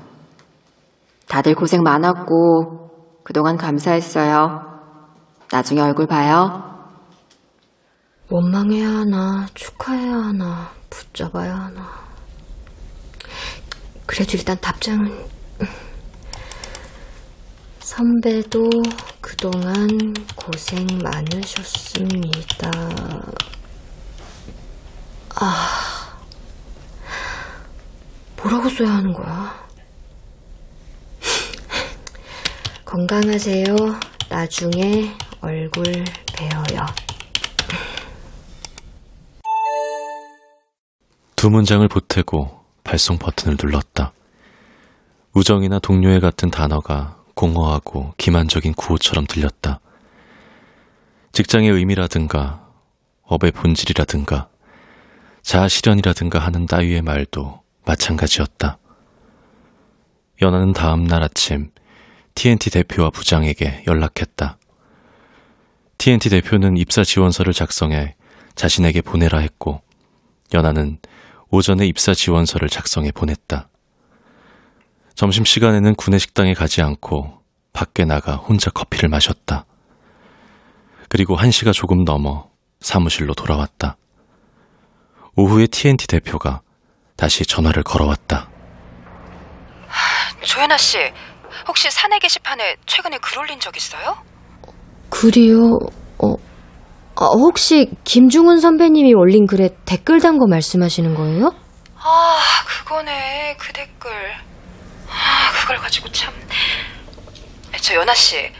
다들 1.28 1.54
고생 1.54 1.82
많았고 1.82 3.20
그동안 3.22 3.56
감사했어요. 3.56 4.62
나중에 5.50 5.80
얼굴 5.82 6.06
봐요. 6.06 6.72
원망해야 8.30 8.88
하나, 8.88 9.46
축하해야 9.52 10.14
하나, 10.14 10.70
붙잡아야 10.88 11.54
하나. 11.54 11.90
그래도 14.06 14.36
일단 14.38 14.56
답장은. 14.60 15.31
선배도 17.80 18.70
그동안 19.20 20.14
고생 20.36 20.86
많으셨습니다. 21.02 22.70
아, 25.36 26.18
뭐라고 28.36 28.68
써야 28.68 28.90
하는 28.94 29.12
거야? 29.12 29.68
건강하세요. 32.84 33.64
나중에 34.28 35.14
얼굴 35.40 35.84
배어요. 36.32 36.86
두 41.36 41.50
문장을 41.50 41.86
보태고 41.88 42.64
발송 42.84 43.18
버튼을 43.18 43.56
눌렀다. 43.60 44.12
우정이나 45.34 45.78
동료애 45.78 46.20
같은 46.20 46.50
단어가 46.50 47.22
공허하고 47.34 48.12
기만적인 48.18 48.74
구호처럼 48.74 49.26
들렸다. 49.26 49.80
직장의 51.32 51.70
의미라든가 51.70 52.68
업의 53.22 53.50
본질이라든가 53.52 54.50
자아실현이라든가 55.40 56.38
하는 56.38 56.66
따위의 56.66 57.00
말도 57.00 57.62
마찬가지였다. 57.86 58.78
연하는 60.42 60.74
다음 60.74 61.04
날 61.04 61.22
아침 61.22 61.70
TNT 62.34 62.70
대표와 62.70 63.08
부장에게 63.08 63.84
연락했다. 63.86 64.58
TNT 65.96 66.28
대표는 66.28 66.76
입사 66.76 67.04
지원서를 67.04 67.54
작성해 67.54 68.16
자신에게 68.54 69.00
보내라 69.00 69.38
했고 69.38 69.80
연하는 70.52 70.98
오전에 71.48 71.86
입사 71.86 72.12
지원서를 72.12 72.68
작성해 72.68 73.12
보냈다. 73.12 73.68
점심시간에는 75.14 75.94
구내식당에 75.94 76.54
가지 76.54 76.82
않고 76.82 77.40
밖에 77.72 78.04
나가 78.04 78.36
혼자 78.36 78.70
커피를 78.70 79.08
마셨다. 79.08 79.64
그리고 81.08 81.36
한시가 81.36 81.72
조금 81.72 82.04
넘어 82.04 82.48
사무실로 82.80 83.34
돌아왔다. 83.34 83.96
오후에 85.36 85.66
TNT 85.66 86.06
대표가 86.06 86.60
다시 87.16 87.44
전화를 87.44 87.82
걸어왔다. 87.82 88.48
조연아 90.42 90.76
씨, 90.76 90.98
혹시 91.68 91.90
사내 91.90 92.18
게시판에 92.18 92.76
최근에 92.86 93.18
글 93.18 93.38
올린 93.38 93.60
적 93.60 93.76
있어요? 93.76 94.16
글이요? 95.10 95.56
어, 96.18 96.34
아, 97.14 97.26
혹시 97.26 97.90
김중훈 98.04 98.58
선배님이 98.60 99.14
올린 99.14 99.46
글에 99.46 99.68
댓글 99.84 100.20
단 100.20 100.38
거 100.38 100.46
말씀하시는 100.48 101.14
거예요? 101.14 101.52
아, 101.96 102.38
그거네. 102.66 103.56
그 103.58 103.72
댓글. 103.72 104.10
아, 105.12 105.52
그걸 105.60 105.76
가지고 105.78 106.10
참. 106.12 106.32
저 107.80 107.94
연아 107.94 108.14
씨, 108.14 108.50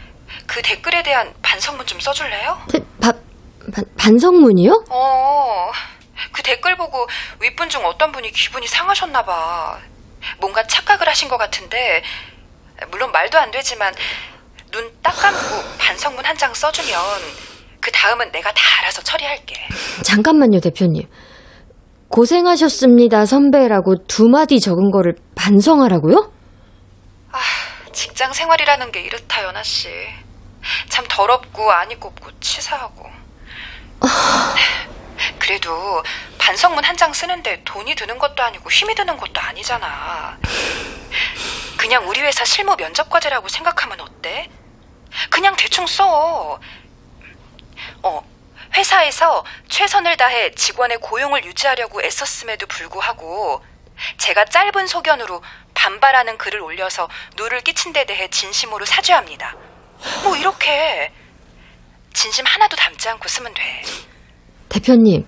그 0.45 0.61
댓글에 0.61 1.01
대한 1.03 1.33
반성문 1.41 1.85
좀 1.85 1.99
써줄래요? 1.99 2.61
대- 2.71 2.79
바, 3.01 3.11
반, 3.73 3.85
반성문이요? 3.97 4.85
어, 4.89 5.71
그 6.31 6.43
댓글 6.43 6.75
보고 6.75 7.07
윗분 7.39 7.69
중 7.69 7.85
어떤 7.85 8.11
분이 8.11 8.31
기분이 8.31 8.67
상하셨나 8.67 9.23
봐. 9.23 9.77
뭔가 10.39 10.65
착각을 10.67 11.07
하신 11.07 11.27
것 11.29 11.37
같은데, 11.37 12.03
물론 12.91 13.11
말도 13.11 13.37
안 13.37 13.51
되지만, 13.51 13.93
눈 14.71 14.91
딱 15.01 15.11
감고 15.15 15.77
반성문 15.77 16.25
한 16.25 16.37
장 16.37 16.53
써주면, 16.53 16.99
그 17.79 17.91
다음은 17.91 18.31
내가 18.31 18.51
다 18.53 18.61
알아서 18.81 19.01
처리할게. 19.01 19.55
잠깐만요, 20.03 20.59
대표님. 20.61 21.07
고생하셨습니다, 22.09 23.25
선배라고 23.25 24.05
두 24.07 24.27
마디 24.29 24.59
적은 24.59 24.91
거를 24.91 25.15
반성하라고요? 25.35 26.31
아, 27.33 27.39
직장 27.91 28.31
생활이라는 28.31 28.91
게 28.91 29.01
이렇다, 29.01 29.43
연아 29.43 29.63
씨. 29.63 29.89
참 30.89 31.05
더럽고 31.09 31.71
아니 31.71 31.99
꼽고 31.99 32.39
치사하고. 32.39 33.11
그래도 35.39 36.03
반성문 36.37 36.83
한 36.83 36.95
장 36.95 37.11
쓰는데 37.13 37.63
돈이 37.65 37.95
드는 37.95 38.17
것도 38.19 38.43
아니고 38.43 38.69
힘이 38.69 38.93
드는 38.95 39.17
것도 39.17 39.41
아니잖아. 39.41 40.37
그냥 41.77 42.07
우리 42.07 42.21
회사 42.21 42.45
실무 42.45 42.75
면접 42.77 43.09
과제라고 43.09 43.47
생각하면 43.49 43.99
어때? 44.01 44.49
그냥 45.29 45.55
대충 45.57 45.87
써. 45.87 46.59
어, 48.03 48.23
회사에서 48.75 49.43
최선을 49.69 50.17
다해 50.17 50.51
직원의 50.55 50.99
고용을 50.99 51.43
유지하려고 51.45 52.01
애썼음에도 52.03 52.67
불구하고 52.67 53.63
제가 54.17 54.45
짧은 54.45 54.87
소견으로 54.87 55.41
반발하는 55.83 56.37
글을 56.37 56.61
올려서 56.61 57.09
누를 57.35 57.59
끼친 57.59 57.91
데 57.91 58.05
대해 58.05 58.29
진심으로 58.29 58.85
사죄합니다. 58.85 59.53
뭐 60.23 60.37
이렇게 60.37 61.11
진심 62.13 62.45
하나도 62.45 62.77
담지 62.77 63.09
않고 63.09 63.27
쓰면 63.27 63.53
돼. 63.53 63.81
대표님, 64.69 65.27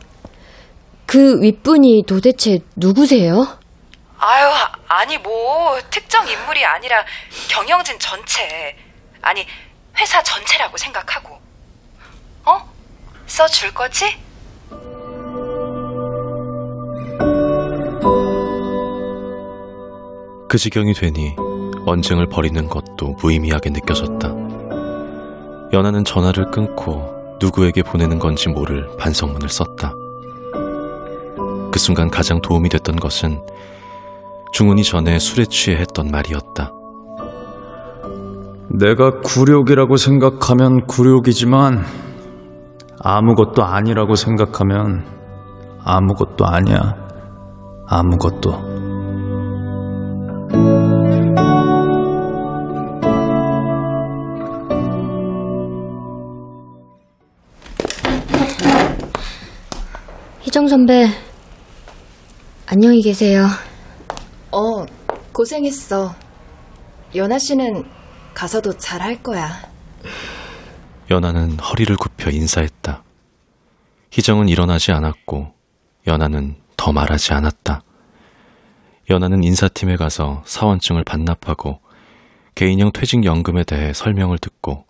그 1.05 1.41
윗분이 1.41 2.03
도대체 2.07 2.59
누구세요? 2.77 3.59
아유, 4.17 4.49
아니 4.87 5.17
뭐 5.17 5.77
특정 5.89 6.25
인물이 6.25 6.63
아니라 6.63 7.03
경영진 7.49 7.99
전체. 7.99 8.77
아니, 9.21 9.45
회사 9.97 10.23
전체라고 10.23 10.77
생각하고. 10.77 11.37
어? 12.45 12.73
써줄 13.27 13.73
거지? 13.73 14.17
그 20.55 20.59
지경이 20.59 20.93
되니 20.93 21.35
언쟁을 21.85 22.27
벌이는 22.27 22.69
것도 22.69 23.17
무의미하게 23.21 23.71
느껴졌다. 23.71 24.29
연하는 25.73 26.05
전화를 26.05 26.49
끊고 26.49 27.13
누구에게 27.41 27.83
보내는 27.83 28.19
건지 28.19 28.47
모를 28.47 28.87
반성문을 28.97 29.49
썼다. 29.49 29.91
그 31.73 31.77
순간 31.77 32.09
가장 32.09 32.39
도움이 32.39 32.69
됐던 32.69 32.95
것은 32.95 33.41
중훈이 34.53 34.85
전에 34.85 35.19
술에 35.19 35.43
취해 35.43 35.75
했던 35.75 36.09
말이었다. 36.09 36.71
내가 38.69 39.19
굴욕이라고 39.19 39.97
생각하면 39.97 40.85
굴욕이지만 40.87 41.83
아무것도 43.01 43.61
아니라고 43.61 44.15
생각하면 44.15 45.03
아무것도 45.83 46.45
아니야. 46.45 46.95
아무것도. 47.89 48.74
희정 60.45 60.67
선배, 60.67 61.07
안녕히 62.67 63.01
계세요. 63.01 63.47
어, 64.51 64.85
고생했어. 65.33 66.13
연아 67.15 67.39
씨는 67.39 67.83
가서도 68.35 68.77
잘 68.77 69.01
할 69.01 69.23
거야. 69.23 69.49
연하는 71.09 71.57
허리를 71.59 71.95
굽혀 71.97 72.29
인사했다. 72.29 73.03
희정은 74.11 74.47
일어나지 74.47 74.91
않았고 74.91 75.51
연하는 76.05 76.57
더 76.77 76.91
말하지 76.91 77.33
않았다. 77.33 77.81
연하는 79.09 79.43
인사팀에 79.43 79.95
가서 79.97 80.43
사원증을 80.45 81.03
반납하고 81.05 81.79
개인형 82.53 82.91
퇴직연금에 82.91 83.63
대해 83.63 83.93
설명을 83.93 84.37
듣고 84.37 84.85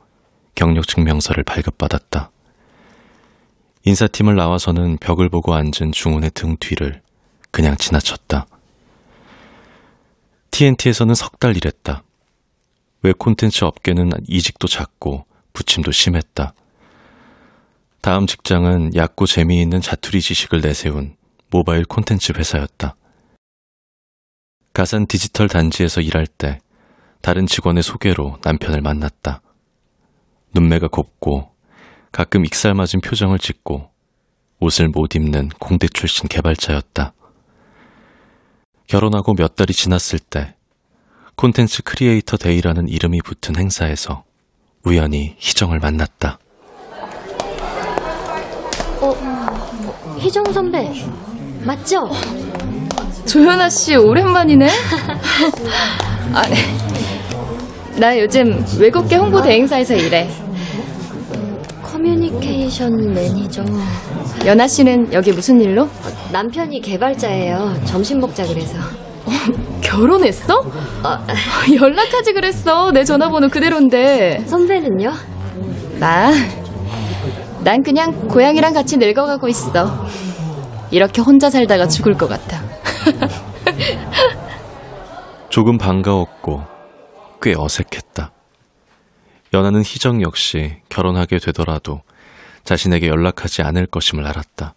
경력증명서를 0.56 1.43
발급받았다. 1.45 2.32
인사팀을 3.88 4.36
나와서는 4.36 4.97
벽을 4.97 5.29
보고 5.29 5.53
앉은 5.53 5.91
중훈의 5.93 6.31
등 6.33 6.57
뒤를 6.59 7.01
그냥 7.51 7.77
지나쳤다. 7.77 8.47
TNT에서는 10.51 11.13
석 11.13 11.38
달 11.39 11.55
일했다. 11.55 12.03
웹 13.03 13.19
콘텐츠 13.19 13.63
업계는 13.63 14.11
이직도 14.27 14.67
잦고 14.67 15.25
부침도 15.53 15.91
심했다. 15.91 16.53
다음 18.01 18.25
직장은 18.25 18.95
얕고 18.95 19.27
재미있는 19.27 19.81
자투리 19.81 20.21
지식을 20.21 20.61
내세운 20.61 21.15
모바일 21.51 21.86
콘텐츠 21.86 22.33
회사였다. 22.36 22.95
가산 24.73 25.05
디지털 25.05 25.47
단지에서 25.47 26.01
일할 26.01 26.25
때 26.25 26.59
다른 27.21 27.45
직원의 27.45 27.83
소개로 27.83 28.39
남편을 28.43 28.81
만났다. 28.81 29.41
눈매가 30.53 30.88
곱고 30.88 31.55
가끔 32.16 32.45
익살맞은 32.45 33.01
표정을 33.03 33.39
짓고 33.39 33.89
옷을 34.61 34.88
못 34.88 35.16
입는 35.16 35.49
공대 35.59 35.86
출신 35.89 36.30
개발자였다. 36.30 37.13
결혼하고 38.88 39.34
몇 39.34 39.57
달이 39.57 39.74
지났을 39.74 40.20
때 40.20 40.55
콘텐츠 41.36 41.84
creator 41.84 42.38
day라는 42.38 42.88
이름이 42.88 43.20
붙은 43.22 43.57
행사에서 43.57 44.24
우연히 44.86 45.36
희정을 45.39 45.80
만났다. 45.80 46.39
어, 49.01 50.18
희정 50.18 50.45
선배, 50.53 50.93
맞죠? 51.66 52.09
조현아 53.26 53.70
씨 53.70 53.97
오랜만이네. 53.97 54.70
아, 56.32 56.43
나 57.99 58.18
요즘 58.18 58.66
외국계 58.80 59.18
홍보 59.18 59.41
대행사에서 59.41 59.95
일해. 59.95 60.45
커뮤니케이션 62.06 63.14
매니저. 63.16 63.66
연아 64.45 64.68
씨는 64.68 65.12
여기 65.12 65.32
무슨 65.32 65.60
일로? 65.60 65.89
남편이 66.32 66.80
개발자예요. 66.82 67.74
점심 67.86 68.20
먹자 68.20 68.45
그래서. 68.45 68.78
결혼했어? 69.82 70.64
아, 71.01 71.26
연락하지 71.74 72.34
그랬어. 72.34 72.91
내 72.91 73.03
전화번호 73.03 73.49
그대로인데. 73.49 74.43
선배는요? 74.45 75.14
나, 75.99 76.32
난 77.64 77.82
그냥 77.82 78.28
고양이랑 78.28 78.74
같이 78.74 78.97
늙어가고 78.97 79.47
있어. 79.47 80.06
이렇게 80.91 81.24
혼자 81.24 81.49
살다가 81.49 81.88
죽을 81.88 82.14
것 82.14 82.30
같아. 82.30 82.62
조금 85.49 85.80
반가웠고 85.80 86.62
꽤 87.41 87.56
어색했다. 87.58 88.34
연하는 89.56 89.84
희정 89.84 90.22
역시 90.22 90.76
결혼하게 90.89 91.39
되더라도 91.39 92.01
자신에게 92.66 93.08
연락하지 93.08 93.62
않을 93.62 93.86
것임을 93.86 94.28
알았다. 94.28 94.74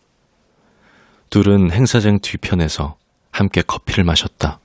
둘은 1.30 1.72
행사장 1.72 2.20
뒤편에서 2.20 2.94
함께 3.32 3.60
커피를 3.62 4.04
마셨다. 4.04 4.60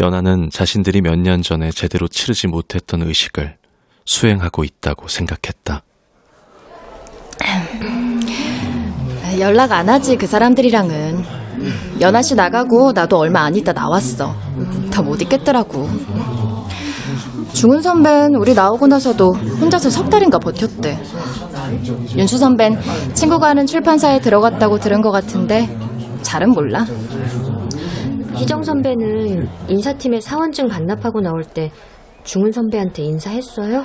연하는 0.00 0.50
자신들이 0.50 1.02
몇 1.02 1.14
년 1.20 1.40
전에 1.40 1.70
제대로 1.70 2.08
치르지 2.08 2.48
못했던 2.48 3.02
의식을 3.02 3.58
수행하고 4.06 4.64
있다고 4.64 5.06
생각했다. 5.06 5.82
연락 9.38 9.70
안 9.70 9.88
하지 9.88 10.16
그 10.16 10.26
사람들이랑은. 10.26 11.24
연하 12.00 12.22
씨 12.22 12.34
나가고 12.34 12.90
나도 12.92 13.18
얼마 13.18 13.42
안 13.42 13.54
있다 13.54 13.72
나왔어. 13.72 14.34
더 14.90 15.02
못 15.02 15.22
있겠더라고. 15.22 15.88
중훈 17.52 17.82
선배는 17.82 18.36
우리 18.36 18.54
나오고 18.54 18.86
나서도 18.86 19.32
혼자서 19.60 19.90
석 19.90 20.08
달인가 20.10 20.38
버텼대. 20.38 20.98
윤수 22.16 22.38
선배는 22.38 22.80
친구가 23.14 23.48
하는 23.48 23.66
출판사에 23.66 24.20
들어갔다고 24.20 24.78
들은 24.78 25.02
것 25.02 25.10
같은데 25.10 25.68
잘은 26.22 26.50
몰라. 26.50 26.84
희정 28.34 28.62
선배는 28.62 29.48
인사팀에 29.68 30.20
사원증 30.20 30.68
반납하고 30.68 31.20
나올 31.20 31.44
때 31.44 31.70
중은 32.24 32.52
선배한테 32.52 33.02
인사했어요? 33.02 33.84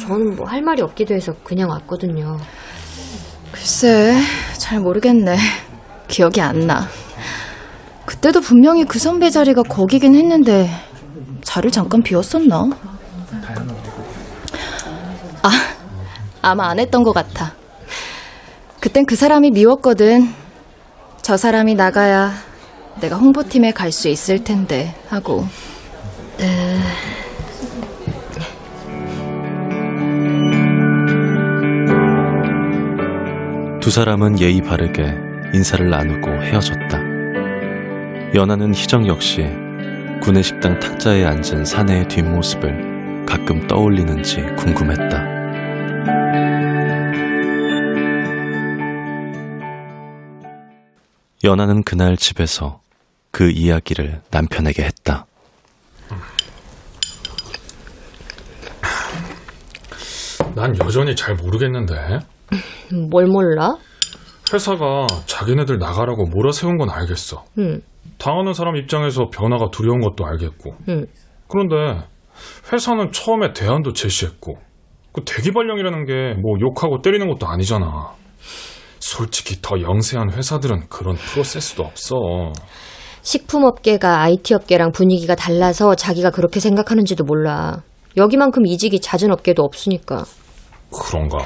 저는 0.00 0.36
뭐 0.36 0.46
할 0.46 0.62
말이 0.62 0.80
없기도 0.80 1.14
해서 1.14 1.32
그냥 1.44 1.68
왔거든요. 1.70 2.38
글쎄, 3.50 4.16
잘 4.56 4.80
모르겠네. 4.80 5.36
기억이 6.08 6.40
안 6.40 6.60
나. 6.66 6.86
그때도 8.06 8.40
분명히 8.40 8.84
그 8.84 8.98
선배 8.98 9.28
자리가 9.28 9.62
거기긴 9.64 10.14
했는데 10.14 10.68
자리를 11.42 11.70
잠깐 11.70 12.02
비웠었나? 12.02 12.70
아, 15.42 15.50
아마 16.40 16.68
안 16.68 16.78
했던 16.78 17.02
것 17.02 17.12
같아. 17.12 17.52
그땐 18.80 19.06
그 19.06 19.16
사람이 19.16 19.50
미웠거든. 19.50 20.32
저 21.22 21.36
사람이 21.36 21.74
나가야 21.74 22.32
내가 23.00 23.16
홍보팀에 23.16 23.72
갈 23.72 23.92
수 23.92 24.08
있을 24.08 24.42
텐데 24.44 24.94
하고. 25.08 25.46
네. 26.38 26.78
두 33.80 33.90
사람은 33.90 34.40
예의 34.40 34.62
바르게 34.62 35.02
인사를 35.54 35.88
나누고 35.90 36.30
헤어졌다. 36.30 36.98
연하는 38.34 38.72
희정 38.74 39.06
역시 39.08 39.42
구내식당 40.22 40.78
탁자에 40.78 41.24
앉은 41.24 41.64
사내의 41.64 42.06
뒷모습을 42.06 43.26
가끔 43.26 43.66
떠올리는지 43.66 44.36
궁금했다. 44.56 45.32
연하는 51.42 51.82
그날 51.82 52.16
집에서 52.16 52.80
그 53.32 53.50
이야기를 53.50 54.20
남편에게 54.30 54.84
했다. 54.84 55.26
난 60.54 60.78
여전히 60.78 61.16
잘 61.16 61.34
모르겠는데. 61.34 62.20
뭘 63.10 63.26
몰라? 63.26 63.76
회사가 64.52 65.08
자기네들 65.26 65.78
나가라고 65.78 66.26
몰아세운 66.26 66.76
건 66.76 66.90
알겠어. 66.90 67.44
응, 67.58 67.80
당하는 68.18 68.52
사람 68.52 68.76
입장에서 68.76 69.28
변화가 69.32 69.70
두려운 69.72 70.00
것도 70.00 70.24
알겠고. 70.26 70.74
응. 70.88 71.06
그런데 71.48 72.04
회사는 72.72 73.12
처음에 73.12 73.52
대안도 73.52 73.92
제시했고 73.92 74.54
그 75.12 75.22
대기발령이라는 75.24 76.06
게 76.06 76.40
뭐 76.40 76.56
욕하고 76.60 77.02
때리는 77.02 77.28
것도 77.28 77.46
아니잖아. 77.46 78.12
솔직히 79.00 79.60
더 79.60 79.80
영세한 79.80 80.32
회사들은 80.32 80.88
그런 80.88 81.16
프로세스도 81.16 81.82
없어. 81.82 82.16
식품업계가 83.22 84.20
IT업계랑 84.22 84.92
분위기가 84.92 85.34
달라서 85.34 85.94
자기가 85.94 86.30
그렇게 86.30 86.60
생각하는지도 86.60 87.24
몰라. 87.24 87.82
여기만큼 88.16 88.66
이직이 88.66 89.00
잦은 89.00 89.30
업계도 89.32 89.62
없으니까. 89.62 90.24
그런가? 90.92 91.38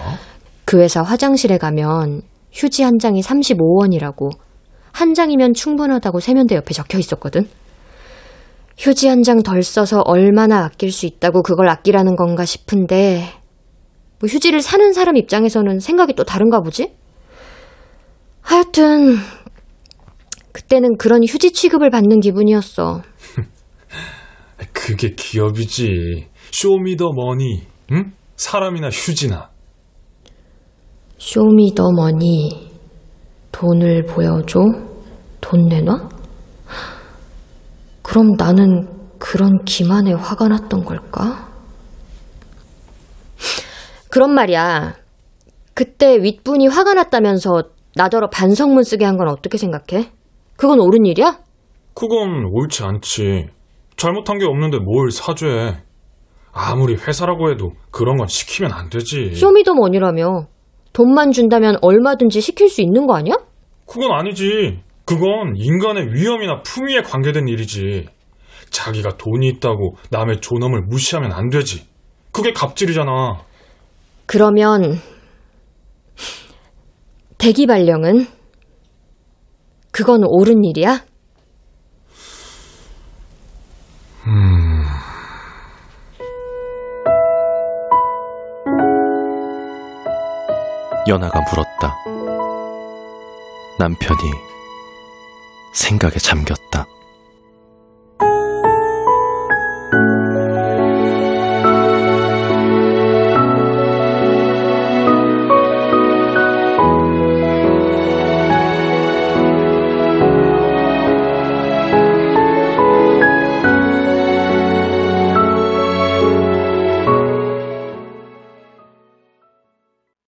그 0.65 0.81
회사 0.81 1.03
화장실에 1.03 1.59
가면 1.59 2.23
휴지 2.53 2.83
한 2.83 2.99
장이 2.99 3.21
35원이라고 3.21 4.31
한 4.97 5.13
장이면 5.13 5.53
충분하다고 5.53 6.21
세면대 6.21 6.55
옆에 6.55 6.73
적혀 6.73 6.97
있었거든. 6.99 7.47
휴지 8.79 9.09
한 9.09 9.23
장 9.23 9.43
덜 9.43 9.63
써서 9.63 10.01
얼마나 10.01 10.65
아낄 10.65 10.91
수 10.91 11.05
있다고 11.05 11.43
그걸 11.43 11.69
아끼라는 11.69 12.17
건가 12.17 12.47
싶은데 12.47 13.29
뭐 14.21 14.27
휴지를 14.29 14.63
사는 14.63 14.93
사람 14.95 15.17
입장에서는 15.19 15.81
생각이 15.81 16.15
또 16.15 16.25
다른가 16.25 16.61
보지? 16.63 16.95
하여튼 18.41 19.17
그때는 20.53 20.97
그런 20.97 21.23
휴지 21.25 21.53
취급을 21.53 21.91
받는 21.91 22.21
기분이었어. 22.21 23.03
그게 24.73 25.15
기업이지. 25.15 26.29
쇼미더머니. 26.53 27.67
응? 27.93 28.13
사람이나 28.37 28.89
휴지나. 28.89 29.51
쇼미더머니 31.19 32.76
돈을 33.61 34.05
보여줘? 34.05 34.61
돈 35.41 35.67
내놔? 35.69 36.09
그럼 38.03 38.33
나는 38.37 38.87
그런 39.19 39.65
기만에 39.65 40.13
화가 40.13 40.49
났던 40.49 40.85
걸까? 40.85 41.49
그런 44.11 44.35
말이야. 44.35 44.95
그때 45.73 46.19
윗분이 46.23 46.67
화가 46.69 46.93
났다면서 46.95 47.63
나더러 47.95 48.29
반성문 48.29 48.83
쓰게 48.85 49.07
한 49.07 49.17
건 49.17 49.29
어떻게 49.29 49.57
생각해? 49.57 50.11
그건 50.57 50.79
옳은 50.81 51.07
일이야? 51.07 51.39
그건 51.95 52.45
옳지 52.53 52.83
않지. 52.85 53.47
잘못한 53.97 54.39
게 54.39 54.45
없는데 54.45 54.79
뭘 54.81 55.11
사죄해. 55.11 55.83
아무리 56.53 56.95
회사라고 56.95 57.51
해도 57.51 57.73
그런 57.91 58.19
건 58.19 58.27
시키면 58.27 58.71
안 58.73 58.91
되지. 58.91 59.35
쇼미더머니라며. 59.35 60.47
돈만 60.97 61.31
준다면 61.31 61.77
얼마든지 61.83 62.41
시킬 62.41 62.71
수 62.71 62.81
있는 62.81 63.07
거 63.07 63.15
아니야? 63.15 63.35
그건 63.87 64.13
아니지. 64.13 64.81
그건 65.05 65.53
인간의 65.55 66.15
위험이나 66.15 66.63
품위에 66.63 67.03
관계된 67.03 67.49
일이지. 67.49 68.07
자기가 68.71 69.19
돈이 69.19 69.47
있다고 69.47 69.97
남의 70.11 70.41
존엄을 70.41 70.85
무시하면 70.89 71.33
안 71.33 71.51
되지. 71.51 71.87
그게 72.33 72.55
갑질이잖아. 72.55 73.43
그러면 74.25 74.99
대기 77.37 77.67
발령은 77.67 78.27
그건 79.91 80.23
옳은 80.25 80.65
일이야? 80.65 81.05
음. 84.29 84.56
연하가 91.09 91.41
물었다. 91.41 91.97
남편이 93.79 94.19
생각에 95.73 96.17
잠겼다. 96.19 96.87